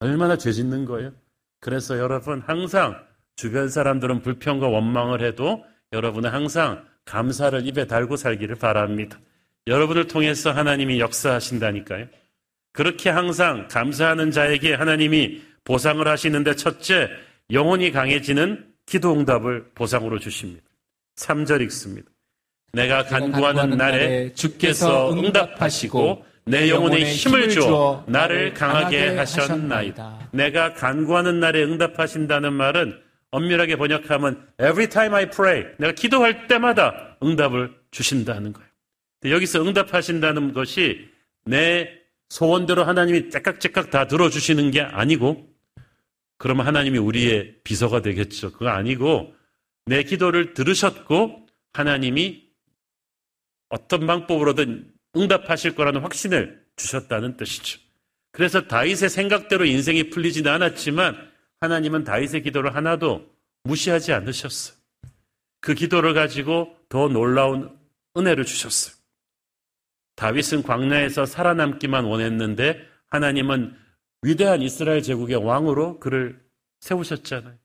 얼마나 0.00 0.36
죄 0.36 0.52
짓는 0.52 0.84
거예요? 0.84 1.12
그래서 1.60 1.98
여러분 1.98 2.40
항상 2.40 3.00
주변 3.36 3.68
사람들은 3.68 4.22
불평과 4.22 4.68
원망을 4.68 5.22
해도 5.22 5.64
여러분은 5.92 6.30
항상 6.30 6.84
감사를 7.04 7.66
입에 7.66 7.86
달고 7.86 8.16
살기를 8.16 8.56
바랍니다. 8.56 9.20
여러분을 9.68 10.08
통해서 10.08 10.50
하나님이 10.50 10.98
역사하신다니까요. 10.98 12.06
그렇게 12.72 13.10
항상 13.10 13.68
감사하는 13.68 14.30
자에게 14.30 14.74
하나님이 14.74 15.42
보상을 15.64 16.06
하시는데 16.06 16.56
첫째, 16.56 17.08
영혼이 17.50 17.92
강해지는 17.92 18.66
기도 18.86 19.12
응답을 19.12 19.70
보상으로 19.74 20.18
주십니다. 20.18 20.64
3절 21.16 21.60
읽습니다. 21.62 22.10
내가 22.72 23.04
간구하는 23.04 23.76
날에 23.76 24.32
주께서 24.32 25.12
응답하시고 25.12 26.24
내 26.46 26.70
영혼에 26.70 27.04
힘을 27.04 27.50
주어 27.50 28.04
나를 28.08 28.54
강하게 28.54 29.10
하셨나이다. 29.16 30.30
내가 30.32 30.72
간구하는 30.74 31.38
날에 31.38 31.62
응답하신다는 31.62 32.52
말은 32.52 32.98
엄밀하게 33.30 33.76
번역하면 33.76 34.46
every 34.60 34.88
time 34.88 35.14
I 35.14 35.30
pray 35.30 35.66
내가 35.78 35.92
기도할 35.92 36.48
때마다 36.48 37.16
응답을 37.22 37.72
주신다는 37.90 38.52
거예요. 38.52 38.68
여기서 39.24 39.62
응답하신다는 39.62 40.52
것이 40.52 41.08
내 41.44 41.88
소원대로 42.28 42.84
하나님이 42.84 43.30
째깍째깍 43.30 43.90
다 43.90 44.06
들어주시는 44.06 44.70
게 44.70 44.80
아니고 44.80 45.51
그러면 46.42 46.66
하나님이 46.66 46.98
우리의 46.98 47.60
비서가 47.62 48.02
되겠죠. 48.02 48.50
그거 48.50 48.68
아니고 48.68 49.32
내 49.86 50.02
기도를 50.02 50.54
들으셨고 50.54 51.46
하나님이 51.72 52.48
어떤 53.68 54.08
방법으로든 54.08 54.92
응답하실 55.16 55.76
거라는 55.76 56.00
확신을 56.00 56.60
주셨다는 56.74 57.36
뜻이죠. 57.36 57.78
그래서 58.32 58.66
다윗의 58.66 59.08
생각대로 59.08 59.64
인생이 59.64 60.10
풀리지는 60.10 60.50
않았지만 60.50 61.30
하나님은 61.60 62.02
다윗의 62.02 62.42
기도를 62.42 62.74
하나도 62.74 63.24
무시하지 63.62 64.12
않으셨어요. 64.12 64.76
그 65.60 65.74
기도를 65.74 66.12
가지고 66.12 66.76
더 66.88 67.06
놀라운 67.06 67.78
은혜를 68.16 68.46
주셨어요. 68.46 68.96
다윗은 70.16 70.64
광야에서 70.64 71.24
살아남기만 71.24 72.04
원했는데 72.04 72.84
하나님은 73.10 73.80
위대한 74.22 74.62
이스라엘 74.62 75.02
제국의 75.02 75.36
왕으로 75.36 75.98
그를 75.98 76.40
세우셨잖아요. 76.80 77.56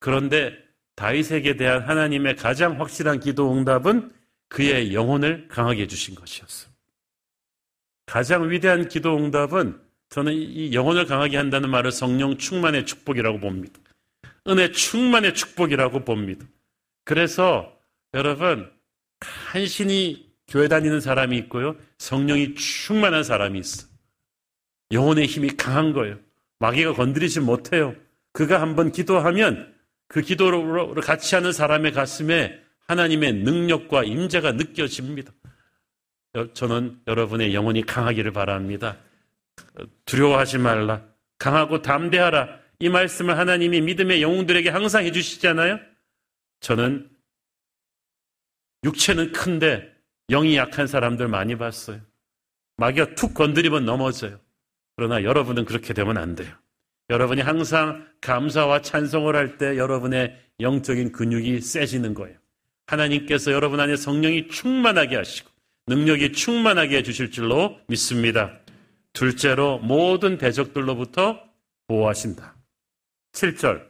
그런데 0.00 0.52
다윗에게 0.94 1.56
대한 1.56 1.82
하나님의 1.82 2.36
가장 2.36 2.80
확실한 2.80 3.20
기도 3.20 3.52
응답은 3.52 4.12
그의 4.48 4.94
영혼을 4.94 5.48
강하게 5.48 5.82
해주신 5.82 6.14
것이었어요. 6.14 6.72
가장 8.06 8.50
위대한 8.50 8.88
기도 8.88 9.16
응답은 9.16 9.80
저는 10.08 10.32
이 10.32 10.72
영혼을 10.72 11.04
강하게 11.04 11.36
한다는 11.36 11.70
말을 11.70 11.92
성령 11.92 12.38
충만의 12.38 12.86
축복이라고 12.86 13.40
봅니다. 13.40 13.78
은혜 14.48 14.72
충만의 14.72 15.34
축복이라고 15.34 16.04
봅니다. 16.04 16.46
그래서 17.04 17.78
여러분 18.14 18.70
간신히 19.20 20.32
교회 20.46 20.68
다니는 20.68 21.00
사람이 21.00 21.36
있고요. 21.38 21.76
성령이 21.98 22.54
충만한 22.54 23.22
사람이 23.22 23.58
있어. 23.58 23.87
영혼의 24.92 25.26
힘이 25.26 25.48
강한 25.56 25.92
거예요. 25.92 26.18
마귀가 26.60 26.94
건드리지 26.94 27.40
못해요. 27.40 27.94
그가 28.32 28.60
한번 28.60 28.92
기도하면 28.92 29.74
그 30.08 30.22
기도로 30.22 30.94
같이 30.94 31.34
하는 31.34 31.52
사람의 31.52 31.92
가슴에 31.92 32.60
하나님의 32.86 33.34
능력과 33.34 34.04
임재가 34.04 34.52
느껴집니다. 34.52 35.32
저는 36.54 37.00
여러분의 37.06 37.54
영혼이 37.54 37.82
강하기를 37.82 38.32
바랍니다. 38.32 38.98
두려워하지 40.04 40.58
말라. 40.58 41.04
강하고 41.38 41.82
담대하라. 41.82 42.58
이 42.80 42.88
말씀을 42.88 43.36
하나님이 43.36 43.80
믿음의 43.82 44.22
영웅들에게 44.22 44.70
항상 44.70 45.04
해주시잖아요. 45.04 45.78
저는 46.60 47.10
육체는 48.84 49.32
큰데 49.32 49.92
영이 50.28 50.56
약한 50.56 50.86
사람들 50.86 51.28
많이 51.28 51.56
봤어요. 51.56 52.00
마귀가 52.76 53.14
툭 53.14 53.34
건드리면 53.34 53.84
넘어져요. 53.84 54.38
그러나 54.98 55.22
여러분은 55.22 55.64
그렇게 55.64 55.94
되면 55.94 56.18
안 56.18 56.34
돼요. 56.34 56.52
여러분이 57.08 57.40
항상 57.40 58.04
감사와 58.20 58.82
찬송을 58.82 59.36
할 59.36 59.56
때 59.56 59.78
여러분의 59.78 60.36
영적인 60.58 61.12
근육이 61.12 61.60
세지는 61.60 62.14
거예요. 62.14 62.36
하나님께서 62.88 63.52
여러분 63.52 63.78
안에 63.78 63.94
성령이 63.94 64.48
충만하게 64.48 65.14
하시고 65.14 65.48
능력이 65.86 66.32
충만하게 66.32 66.96
해주실 66.96 67.30
줄로 67.30 67.76
믿습니다. 67.86 68.58
둘째로 69.12 69.78
모든 69.78 70.36
대적들로부터 70.36 71.42
보호하신다. 71.86 72.56
7절. 73.34 73.82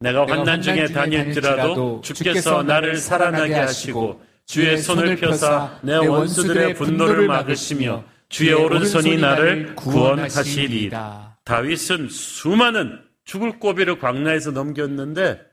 내가 0.00 0.26
환난 0.26 0.62
중에 0.62 0.86
다닐지라도 0.86 2.00
주께서 2.00 2.62
나를 2.62 2.96
살아나게 2.96 3.52
하시고 3.52 4.22
주의 4.46 4.78
손을 4.78 5.16
펴사 5.16 5.78
내 5.82 5.94
원수들의 5.96 6.72
분노를 6.72 7.26
막으시며 7.26 8.02
주의 8.28 8.52
오른손이 8.52 9.16
나를 9.16 9.74
구원하시리이다. 9.74 11.38
다윗은 11.44 12.08
수많은 12.08 13.02
죽을 13.24 13.58
고비를 13.58 13.98
광야에서 13.98 14.50
넘겼는데 14.50 15.44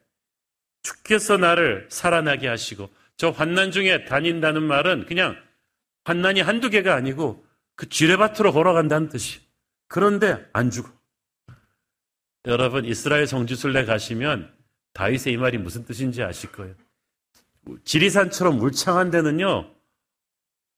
주께서 0.83 1.37
나를 1.37 1.87
살아나게 1.89 2.47
하시고 2.47 2.89
저 3.17 3.29
환난 3.29 3.71
중에 3.71 4.05
다닌다는 4.05 4.63
말은 4.63 5.05
그냥 5.05 5.35
환난이 6.03 6.41
한두 6.41 6.69
개가 6.69 6.93
아니고 6.95 7.45
그 7.75 7.89
지뢰밭으로 7.89 8.53
걸어간다는 8.53 9.09
뜻이. 9.09 9.39
그런데 9.87 10.45
안 10.53 10.69
죽어. 10.69 10.89
여러분 12.45 12.85
이스라엘 12.85 13.25
성지순례 13.25 13.85
가시면 13.85 14.53
다윗의 14.93 15.33
이 15.33 15.37
말이 15.37 15.57
무슨 15.57 15.83
뜻인지 15.85 16.23
아실 16.23 16.51
거예요. 16.51 16.75
지리산처럼 17.83 18.59
울창한 18.61 19.09
데는요, 19.09 19.71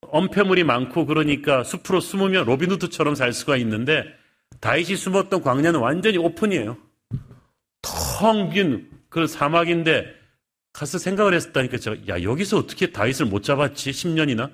엄폐물이 0.02 0.64
많고 0.64 1.06
그러니까 1.06 1.64
숲으로 1.64 2.00
숨으면 2.00 2.44
로빈후드처럼 2.46 3.14
살 3.14 3.32
수가 3.32 3.56
있는데 3.58 4.04
다윗이 4.60 4.96
숨었던 4.96 5.42
광야는 5.42 5.80
완전히 5.80 6.18
오픈이에요. 6.18 6.76
텅 7.82 8.50
빈 8.50 8.98
그 9.08 9.26
사막인데 9.26 10.14
가서 10.72 10.98
생각을 10.98 11.34
했었다니까 11.34 11.78
제가 11.78 12.08
야 12.08 12.22
여기서 12.22 12.58
어떻게 12.58 12.92
다윗을 12.92 13.26
못 13.26 13.42
잡았지 13.42 13.90
10년이나 13.90 14.52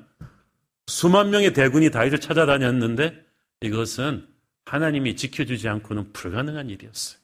수만 0.87 1.31
명의 1.31 1.53
대군이 1.53 1.91
다윗을 1.91 2.21
찾아다녔는데 2.21 3.25
이것은 3.63 4.27
하나님이 4.65 5.17
지켜주지 5.17 5.69
않고는 5.69 6.13
불가능한 6.13 6.71
일이었어요. 6.71 7.19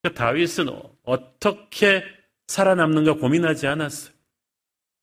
그러니까 0.00 0.24
다윗은 0.24 0.68
어떻게 1.04 2.04
살아남는가 2.46 3.14
고민하지 3.14 3.66
않았어요. 3.66 4.14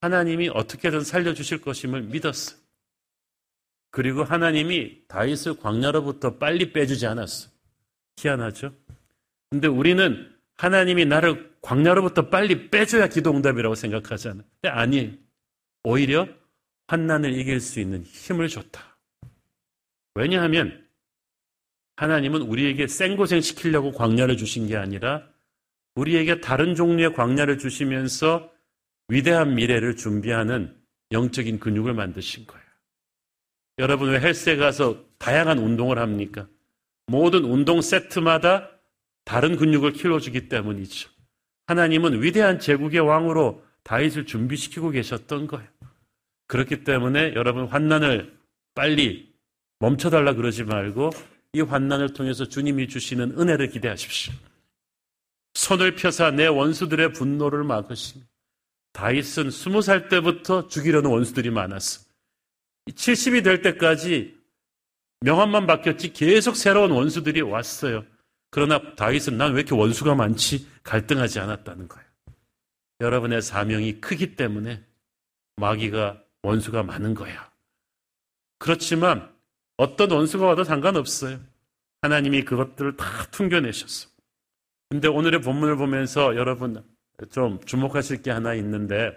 하나님이 0.02 0.50
어떻게든 0.50 1.04
살려주실 1.04 1.62
것임을 1.62 2.04
믿었어요. 2.04 2.58
그리고 3.92 4.24
하나님이 4.24 5.08
다윗을 5.08 5.60
광야로부터 5.60 6.38
빨리 6.38 6.72
빼주지 6.72 7.08
않았어요. 7.08 7.52
희한하죠? 8.18 8.74
근데 9.50 9.68
우리는 9.68 10.32
하나님이 10.58 11.06
나를 11.06 11.56
광야로부터 11.62 12.30
빨리 12.30 12.70
빼줘야 12.70 13.08
기도 13.08 13.32
응답이라고 13.32 13.76
생각하잖아요. 13.76 14.44
근데 14.62 14.70
아니에요. 14.70 15.12
오히려 15.84 16.28
환난을 16.88 17.34
이길 17.34 17.60
수 17.60 17.80
있는 17.80 18.04
힘을 18.04 18.48
줬다. 18.48 18.98
왜냐하면 20.16 20.88
하나님은 21.96 22.42
우리에게 22.42 22.88
생고생 22.88 23.42
시키려고 23.42 23.92
광야를 23.92 24.38
주신 24.38 24.68
게 24.68 24.76
아니라 24.76 25.28
우리에게 25.96 26.42
다른 26.42 26.76
종류의 26.76 27.14
광야를 27.14 27.58
주시면서 27.58 28.52
위대한 29.10 29.56
미래를 29.56 29.96
준비하는 29.96 30.76
영적인 31.12 31.60
근육을 31.60 31.94
만드신 31.94 32.46
거예요. 32.46 32.64
여러분 33.80 34.10
왜 34.10 34.20
헬스에 34.20 34.56
가서 34.56 35.04
다양한 35.18 35.58
운동을 35.58 35.98
합니까? 35.98 36.48
모든 37.08 37.44
운동 37.44 37.82
세트마다 37.82 38.70
다른 39.26 39.58
근육을 39.58 39.94
키워주기 39.94 40.48
때문이죠. 40.48 41.10
하나님은 41.68 42.22
위대한 42.22 42.60
제국의 42.60 43.00
왕으로 43.00 43.64
다윗을 43.84 44.26
준비시키고 44.26 44.92
계셨던 44.92 45.48
거예요. 45.48 45.68
그렇기 46.48 46.84
때문에 46.84 47.34
여러분 47.36 47.66
환난을 47.66 48.38
빨리 48.76 49.34
멈춰달라 49.80 50.34
그러지 50.34 50.64
말고 50.64 51.12
이 51.54 51.62
환난을 51.62 52.14
통해서 52.14 52.46
주님이 52.46 52.88
주시는 52.88 53.40
은혜를 53.40 53.70
기대하십시오. 53.70 54.34
손을 55.54 55.96
펴사 55.96 56.32
내 56.32 56.48
원수들의 56.48 57.14
분노를 57.14 57.64
막으시며 57.64 58.24
다윗은 59.00 59.50
스무 59.50 59.82
살 59.82 60.10
때부터 60.10 60.68
죽이려는 60.68 61.10
원수들이 61.10 61.52
많았어. 61.52 62.02
70이 62.90 63.46
될 63.46 63.62
때까지 63.62 64.38
명함만 65.22 65.68
바뀌었지 65.68 66.12
계속 66.12 66.58
새로운 66.58 66.92
원수들이 66.92 67.40
왔어요. 67.40 68.04
그러나 68.52 68.94
다윗은 68.96 69.38
난 69.38 69.54
왜 69.54 69.62
이렇게 69.62 69.74
원수가 69.74 70.16
많지? 70.16 70.68
갈등하지 70.84 71.40
않았다는 71.40 71.88
거예요. 71.88 72.06
여러분의 73.00 73.42
사명이 73.42 74.02
크기 74.02 74.36
때문에 74.36 74.84
마귀가 75.56 76.22
원수가 76.44 76.84
많은 76.84 77.14
거야. 77.14 77.50
그렇지만 78.58 79.34
어떤 79.78 80.12
원수가 80.12 80.46
와도 80.46 80.66
상관없어요. 80.66 81.40
하나님이 82.02 82.44
그것들을 82.44 82.98
다 82.98 83.06
퉁겨내셨어. 83.32 84.10
근데 84.90 85.08
오늘의 85.08 85.42
본문을 85.42 85.78
보면서 85.78 86.36
여러분 86.36 86.84
좀 87.32 87.60
주목하실 87.66 88.22
게 88.22 88.32
하나 88.32 88.54
있는데 88.56 89.12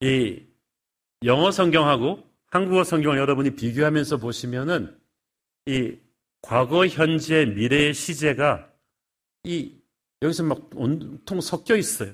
이 0.00 0.42
영어 1.24 1.50
성경하고 1.50 2.26
한국어 2.50 2.84
성경을 2.84 3.18
여러분이 3.18 3.50
비교하면서 3.54 4.16
보시면은 4.16 4.98
이 5.66 5.96
과거, 6.42 6.86
현재, 6.86 7.44
미래의 7.44 7.94
시제가 7.94 8.70
이 9.44 9.74
여기서 10.22 10.44
막 10.44 10.70
온통 10.74 11.40
섞여 11.40 11.76
있어요. 11.76 12.12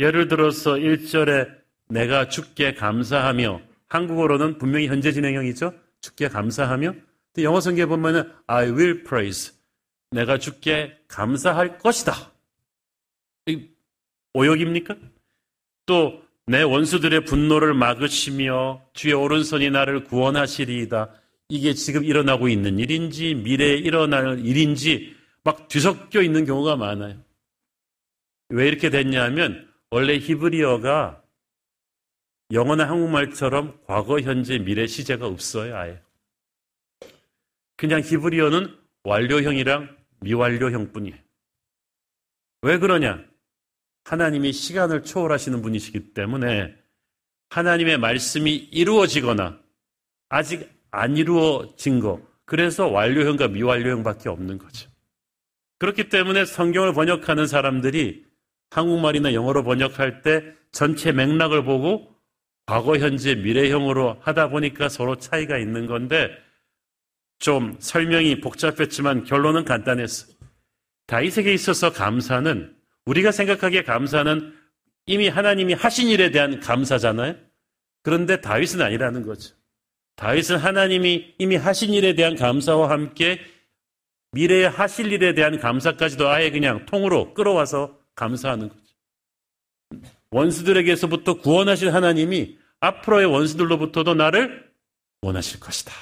예를 0.00 0.28
들어서 0.28 0.74
1절에 0.74 1.48
내가 1.88 2.28
죽게 2.28 2.74
감사하며 2.74 3.60
한국어로는 3.88 4.58
분명히 4.58 4.86
현재 4.86 5.12
진행형이죠. 5.12 5.72
죽게 6.00 6.28
감사하며 6.28 6.94
영어 7.38 7.60
성경에 7.60 7.86
보면은 7.86 8.30
I 8.46 8.70
will 8.70 9.02
praise 9.04 9.54
내가 10.10 10.38
죽게 10.38 10.98
감사할 11.08 11.78
것이다. 11.78 12.32
오역입니까? 14.34 14.96
또 15.86 16.28
내 16.48 16.62
원수들의 16.62 17.26
분노를 17.26 17.74
막으시며 17.74 18.82
주의 18.94 19.12
오른손이 19.12 19.68
나를 19.68 20.04
구원하시리이다. 20.04 21.12
이게 21.50 21.74
지금 21.74 22.04
일어나고 22.04 22.48
있는 22.48 22.78
일인지 22.78 23.34
미래에 23.34 23.74
일어날 23.74 24.38
일인지 24.44 25.14
막 25.44 25.68
뒤섞여 25.68 26.22
있는 26.22 26.46
경우가 26.46 26.76
많아요. 26.76 27.22
왜 28.48 28.66
이렇게 28.66 28.88
됐냐면 28.88 29.70
원래 29.90 30.16
히브리어가 30.16 31.22
영어나 32.52 32.88
한국말처럼 32.88 33.78
과거, 33.84 34.18
현재, 34.18 34.58
미래 34.58 34.86
시제가 34.86 35.26
없어요, 35.26 35.76
아예. 35.76 36.00
그냥 37.76 38.00
히브리어는 38.00 38.74
완료형이랑 39.04 39.96
미완료형뿐이에요. 40.20 41.18
왜 42.62 42.78
그러냐? 42.78 43.22
하나님이 44.08 44.54
시간을 44.54 45.02
초월하시는 45.02 45.60
분이시기 45.60 46.14
때문에 46.14 46.74
하나님의 47.50 47.98
말씀이 47.98 48.54
이루어지거나 48.54 49.60
아직 50.30 50.66
안 50.90 51.18
이루어진 51.18 52.00
거, 52.00 52.18
그래서 52.46 52.88
완료형과 52.88 53.48
미완료형밖에 53.48 54.30
없는 54.30 54.56
거죠. 54.56 54.88
그렇기 55.78 56.08
때문에 56.08 56.46
성경을 56.46 56.94
번역하는 56.94 57.46
사람들이 57.46 58.24
한국말이나 58.70 59.34
영어로 59.34 59.62
번역할 59.62 60.22
때 60.22 60.42
전체 60.72 61.12
맥락을 61.12 61.64
보고 61.64 62.16
과거, 62.64 62.96
현재, 62.96 63.34
미래형으로 63.34 64.20
하다 64.22 64.48
보니까 64.48 64.88
서로 64.88 65.16
차이가 65.16 65.58
있는 65.58 65.86
건데 65.86 66.30
좀 67.40 67.76
설명이 67.78 68.40
복잡했지만 68.40 69.24
결론은 69.24 69.66
간단했어요. 69.66 70.34
다윗에게 71.06 71.52
있어서 71.52 71.92
감사는 71.92 72.77
우리가 73.08 73.32
생각하기에 73.32 73.84
감사는 73.84 74.54
이미 75.06 75.28
하나님이 75.28 75.72
하신 75.72 76.08
일에 76.08 76.30
대한 76.30 76.60
감사잖아요. 76.60 77.36
그런데 78.02 78.42
다윗은 78.42 78.82
아니라는 78.82 79.24
거죠. 79.24 79.54
다윗은 80.16 80.58
하나님이 80.58 81.34
이미 81.38 81.56
하신 81.56 81.94
일에 81.94 82.14
대한 82.14 82.36
감사와 82.36 82.90
함께 82.90 83.40
미래에 84.32 84.66
하실 84.66 85.10
일에 85.10 85.32
대한 85.32 85.58
감사까지도 85.58 86.28
아예 86.28 86.50
그냥 86.50 86.84
통으로 86.84 87.32
끌어와서 87.32 87.98
감사하는 88.14 88.68
거죠. 88.68 88.84
원수들에게서부터 90.30 91.40
구원하신 91.40 91.88
하나님이 91.88 92.58
앞으로의 92.80 93.26
원수들로부터도 93.26 94.14
나를 94.14 94.70
원하실 95.22 95.60
것이다. 95.60 95.92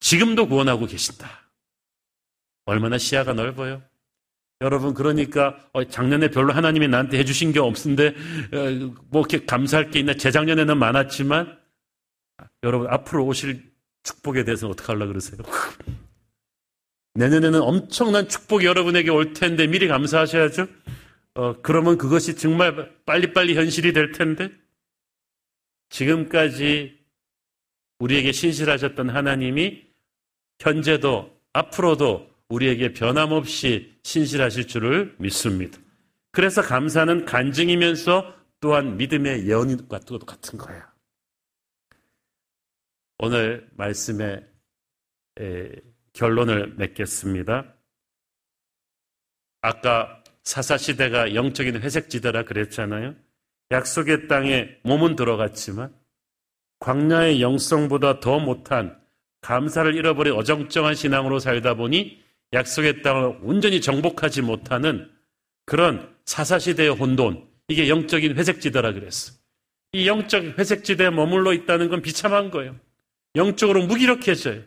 지금도 0.00 0.48
구원하고 0.48 0.86
계신다. 0.86 1.48
얼마나 2.64 2.98
시야가 2.98 3.34
넓어요? 3.34 3.80
여러분 4.62 4.94
그러니까 4.94 5.58
어, 5.72 5.84
작년에 5.84 6.30
별로 6.30 6.52
하나님이 6.52 6.88
나한테 6.88 7.18
해주신 7.18 7.52
게 7.52 7.60
없는데 7.60 8.08
어, 8.08 8.92
뭐 9.10 9.20
이렇게 9.20 9.44
감사할 9.44 9.90
게 9.90 10.00
있나 10.00 10.14
재작년에는 10.14 10.78
많았지만 10.78 11.58
여러분 12.62 12.88
앞으로 12.88 13.26
오실 13.26 13.70
축복에 14.02 14.44
대해서는 14.44 14.72
어떻게 14.72 14.86
하려고 14.92 15.08
그러세요? 15.08 15.38
내년에는 17.14 17.60
엄청난 17.60 18.28
축복이 18.28 18.66
여러분에게 18.66 19.10
올 19.10 19.32
텐데 19.32 19.66
미리 19.66 19.88
감사하셔야죠. 19.88 20.66
어, 21.34 21.60
그러면 21.60 21.98
그것이 21.98 22.36
정말 22.36 22.94
빨리빨리 23.04 23.56
현실이 23.56 23.92
될 23.92 24.12
텐데 24.12 24.50
지금까지 25.90 26.98
우리에게 27.98 28.32
신실하셨던 28.32 29.10
하나님이 29.10 29.84
현재도 30.60 31.30
앞으로도 31.52 32.35
우리에게 32.48 32.92
변함없이 32.92 33.98
신실하실 34.02 34.68
줄을 34.68 35.14
믿습니다. 35.18 35.78
그래서 36.30 36.62
감사는 36.62 37.24
간증이면서 37.24 38.34
또한 38.60 38.96
믿음의 38.96 39.48
예언과 39.48 40.00
같은 40.26 40.58
거야. 40.58 40.92
오늘 43.18 43.68
말씀의 43.72 44.46
결론을 46.12 46.74
맺겠습니다. 46.76 47.74
아까 49.62 50.22
사사시대가 50.44 51.34
영적인 51.34 51.80
회색지대라 51.80 52.44
그랬잖아요. 52.44 53.14
약속의 53.72 54.28
땅에 54.28 54.76
몸은 54.84 55.16
들어갔지만 55.16 55.92
광야의 56.78 57.42
영성보다 57.42 58.20
더 58.20 58.38
못한 58.38 59.00
감사를 59.40 59.94
잃어버린 59.94 60.34
어정쩡한 60.34 60.94
신앙으로 60.94 61.38
살다 61.38 61.74
보니 61.74 62.22
약속의 62.52 63.02
땅을 63.02 63.38
온전히 63.42 63.80
정복하지 63.80 64.42
못하는 64.42 65.10
그런 65.64 66.08
사사시대의 66.24 66.90
혼돈, 66.90 67.46
이게 67.68 67.88
영적인 67.88 68.36
회색지대라 68.36 68.92
그랬어. 68.92 69.32
이 69.92 70.06
영적 70.06 70.58
회색지대에 70.58 71.10
머물러 71.10 71.52
있다는 71.52 71.88
건 71.88 72.02
비참한 72.02 72.50
거예요. 72.50 72.76
영적으로 73.34 73.84
무기력해져요. 73.86 74.62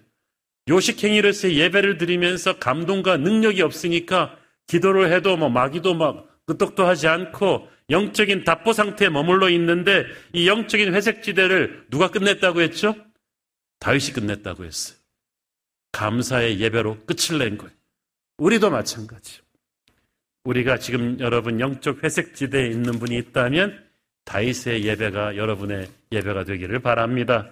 요식행위로서 0.67 1.53
예배를 1.53 1.97
드리면서 1.97 2.59
감동과 2.59 3.17
능력이 3.17 3.61
없으니까 3.61 4.38
기도를 4.67 5.11
해도 5.11 5.36
뭐 5.36 5.49
마귀도 5.49 5.95
막 5.95 6.27
끄떡도 6.45 6.86
하지 6.86 7.07
않고 7.07 7.67
영적인 7.89 8.43
답보 8.43 8.73
상태에 8.73 9.09
머물러 9.09 9.49
있는데 9.49 10.05
이 10.34 10.47
영적인 10.47 10.93
회색지대를 10.93 11.88
누가 11.89 12.09
끝냈다고 12.09 12.61
했죠? 12.61 12.95
다윗이 13.80 14.11
끝냈다고 14.13 14.65
했어요. 14.65 14.99
감사의 15.92 16.60
예배로 16.60 17.00
끝을 17.06 17.40
낸 17.40 17.58
거예요. 17.58 17.74
우리도 18.38 18.70
마찬가지요. 18.70 19.42
우리가 20.44 20.80
지금 20.80 21.20
여러분 21.20 21.60
영적 21.60 22.04
회색 22.04 22.36
지대에 22.36 22.68
있는 22.68 23.00
분이 23.00 23.18
있다면 23.18 23.84
다윗의 24.26 24.86
예배가 24.86 25.36
여러분의 25.36 25.90
예배가 26.12 26.46
되기를 26.46 26.80
바랍니다. 26.80 27.52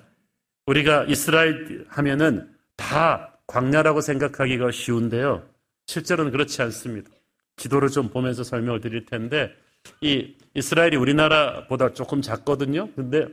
우리가 0.66 1.06
이스라엘 1.06 1.86
하면은 1.90 2.54
다 2.76 3.38
광야라고 3.48 4.02
생각하기가 4.02 4.72
쉬운데요. 4.72 5.48
실제로는 5.88 6.32
그렇지 6.32 6.62
않습니다. 6.62 7.10
지도를 7.56 7.90
좀 7.90 8.10
보면서 8.10 8.44
설명을 8.44 8.82
드릴 8.82 9.06
텐데 9.06 9.54
이 10.02 10.36
이스라엘이 10.54 10.98
우리나라보다 10.98 11.94
조금 11.94 12.22
작거든요. 12.22 12.92
근데 12.94 13.28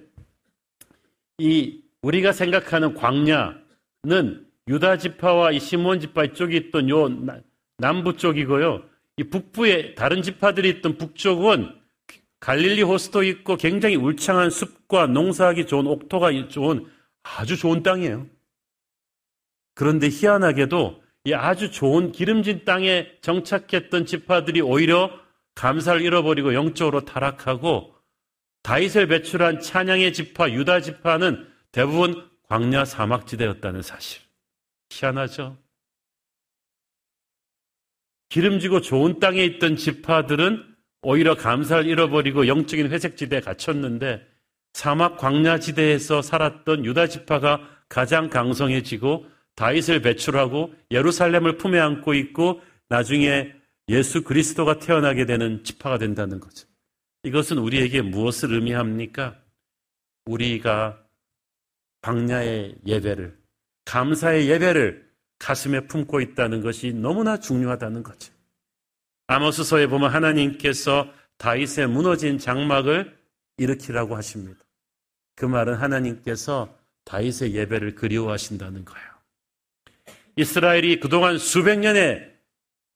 이 1.38 1.82
우리가 2.02 2.32
생각하는 2.32 2.94
광야는 2.94 4.43
유다 4.68 4.98
지파와 4.98 5.52
이 5.52 5.60
시몬 5.60 6.00
지파 6.00 6.32
쪽이 6.32 6.56
있던 6.56 6.88
요 6.88 7.08
남부 7.78 8.16
쪽이고요. 8.16 8.82
이 9.18 9.24
북부에 9.24 9.94
다른 9.94 10.22
지파들이 10.22 10.68
있던 10.70 10.96
북쪽은 10.96 11.74
갈릴리 12.40 12.82
호수도 12.82 13.22
있고 13.22 13.56
굉장히 13.56 13.96
울창한 13.96 14.50
숲과 14.50 15.06
농사하기 15.06 15.66
좋은 15.66 15.86
옥토가 15.86 16.30
좋은 16.48 16.86
아주 17.22 17.56
좋은 17.56 17.82
땅이에요. 17.82 18.26
그런데 19.74 20.08
희한하게도 20.08 21.02
이 21.24 21.32
아주 21.32 21.70
좋은 21.70 22.12
기름진 22.12 22.64
땅에 22.64 23.08
정착했던 23.22 24.06
지파들이 24.06 24.60
오히려 24.60 25.10
감사를 25.54 26.02
잃어버리고 26.02 26.54
영적으로 26.54 27.04
타락하고 27.04 27.94
다윗을 28.62 29.08
배출한 29.08 29.60
찬양의 29.60 30.12
지파 30.12 30.50
유다 30.50 30.80
지파는 30.80 31.46
대부분 31.72 32.28
광야 32.48 32.84
사막지대였다는 32.84 33.82
사실. 33.82 34.23
희한하죠? 34.90 35.56
기름지고 38.28 38.80
좋은 38.80 39.20
땅에 39.20 39.44
있던 39.44 39.76
지파들은 39.76 40.74
오히려 41.02 41.36
감사를 41.36 41.86
잃어버리고 41.86 42.48
영적인 42.48 42.90
회색지대에 42.90 43.40
갇혔는데 43.40 44.26
사막 44.72 45.18
광야지대에서 45.18 46.22
살았던 46.22 46.84
유다 46.84 47.06
지파가 47.06 47.60
가장 47.88 48.28
강성해지고 48.28 49.26
다윗을 49.54 50.02
배출하고 50.02 50.74
예루살렘을 50.90 51.58
품에 51.58 51.78
안고 51.78 52.14
있고 52.14 52.60
나중에 52.88 53.54
예수 53.88 54.24
그리스도가 54.24 54.78
태어나게 54.78 55.26
되는 55.26 55.62
지파가 55.62 55.98
된다는 55.98 56.40
거죠. 56.40 56.66
이것은 57.22 57.58
우리에게 57.58 58.02
무엇을 58.02 58.52
의미합니까? 58.52 59.38
우리가 60.26 61.00
광야의 62.02 62.76
예배를 62.86 63.43
감사의 63.84 64.48
예배를 64.48 65.04
가슴에 65.38 65.80
품고 65.80 66.20
있다는 66.20 66.60
것이 66.62 66.92
너무나 66.92 67.38
중요하다는 67.38 68.02
거죠. 68.02 68.32
아모스서에 69.26 69.86
보면 69.86 70.10
하나님께서 70.10 71.10
다윗의 71.38 71.88
무너진 71.88 72.38
장막을 72.38 73.16
일으키라고 73.58 74.16
하십니다. 74.16 74.58
그 75.36 75.44
말은 75.44 75.74
하나님께서 75.74 76.76
다윗의 77.04 77.54
예배를 77.54 77.94
그리워하신다는 77.94 78.84
거예요. 78.84 79.08
이스라엘이 80.36 81.00
그동안 81.00 81.38
수백 81.38 81.78
년의 81.78 82.32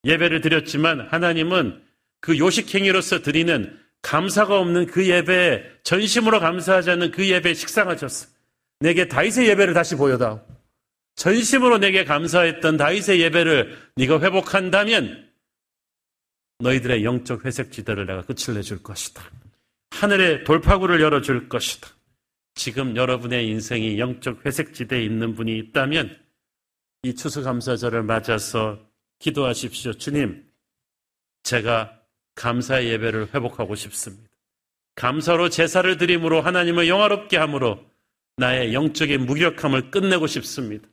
예배를 0.04 0.40
드렸지만 0.40 1.00
하나님은 1.00 1.82
그 2.20 2.38
요식행위로서 2.38 3.22
드리는 3.22 3.78
감사가 4.02 4.58
없는 4.58 4.86
그 4.86 5.06
예배에 5.06 5.64
전심으로 5.82 6.40
감사하지 6.40 6.90
않는 6.92 7.10
그 7.10 7.28
예배에 7.28 7.54
식상하셨어. 7.54 8.28
내게 8.80 9.08
다윗의 9.08 9.48
예배를 9.48 9.74
다시 9.74 9.96
보여다오. 9.96 10.57
전심으로 11.18 11.78
내게 11.78 12.04
감사했던 12.04 12.76
다윗의 12.76 13.20
예배를 13.20 13.76
네가 13.96 14.20
회복한다면 14.20 15.28
너희들의 16.60 17.04
영적 17.04 17.44
회색 17.44 17.72
지대를 17.72 18.06
내가 18.06 18.22
끝을 18.22 18.54
내줄 18.54 18.84
것이다. 18.84 19.28
하늘의 19.90 20.44
돌파구를 20.44 21.00
열어줄 21.00 21.48
것이다. 21.48 21.88
지금 22.54 22.94
여러분의 22.94 23.48
인생이 23.48 23.98
영적 23.98 24.46
회색 24.46 24.74
지대에 24.74 25.04
있는 25.04 25.34
분이 25.34 25.58
있다면 25.58 26.16
이 27.02 27.14
추수감사절을 27.14 28.04
맞아서 28.04 28.78
기도하십시오. 29.18 29.94
주님, 29.94 30.48
제가 31.42 32.00
감사의 32.36 32.90
예배를 32.90 33.34
회복하고 33.34 33.74
싶습니다. 33.74 34.28
감사로 34.94 35.48
제사를 35.48 35.96
드림으로 35.96 36.42
하나님을 36.42 36.86
영화롭게 36.86 37.36
함으로 37.36 37.84
나의 38.36 38.72
영적인 38.72 39.26
무력함을 39.26 39.90
끝내고 39.90 40.28
싶습니다. 40.28 40.88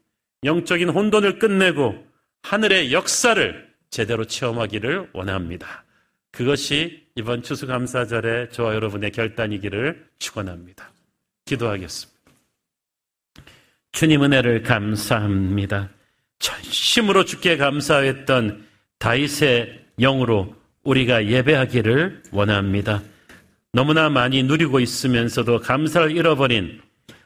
영적인 0.45 0.89
혼돈을 0.89 1.39
끝내고 1.39 2.05
하늘의 2.43 2.93
역사를 2.93 3.73
제대로 3.89 4.25
체험하기를 4.25 5.09
원합니다. 5.13 5.83
그것이 6.31 7.05
이번 7.15 7.41
추수감사절에 7.41 8.49
저와 8.49 8.75
여러분의 8.75 9.11
결단이기를 9.11 10.05
축원합니다. 10.19 10.91
기도하겠습니다. 11.45 12.15
주님 13.91 14.23
은혜를 14.23 14.63
감사합니다. 14.63 15.89
전심으로 16.39 17.23
주께 17.23 17.55
감사했던 17.55 18.67
다윗의 18.99 19.85
영으로 19.99 20.53
우리가 20.83 21.27
예배하기를 21.27 22.23
원합니다. 22.31 23.01
너무나 23.71 24.09
많이 24.09 24.43
누리고 24.43 24.79
있으면서도 24.79 25.61
감사를 25.61 26.15
잃어버린 26.15 26.81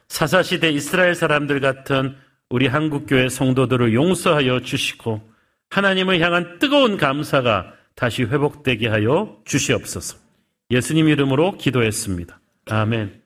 사사시대 0.08 0.70
이스라엘 0.70 1.14
사람들 1.14 1.60
같은 1.60 2.16
우리 2.50 2.66
한국교회 2.66 3.28
성도들을 3.28 3.94
용서하여 3.94 4.60
주시고 4.60 5.22
하나님을 5.70 6.20
향한 6.20 6.58
뜨거운 6.58 6.96
감사가 6.96 7.72
다시 7.94 8.24
회복되게 8.24 8.88
하여 8.88 9.38
주시옵소서. 9.44 10.18
예수님 10.70 11.08
이름으로 11.08 11.56
기도했습니다. 11.56 12.40
아멘. 12.70 13.19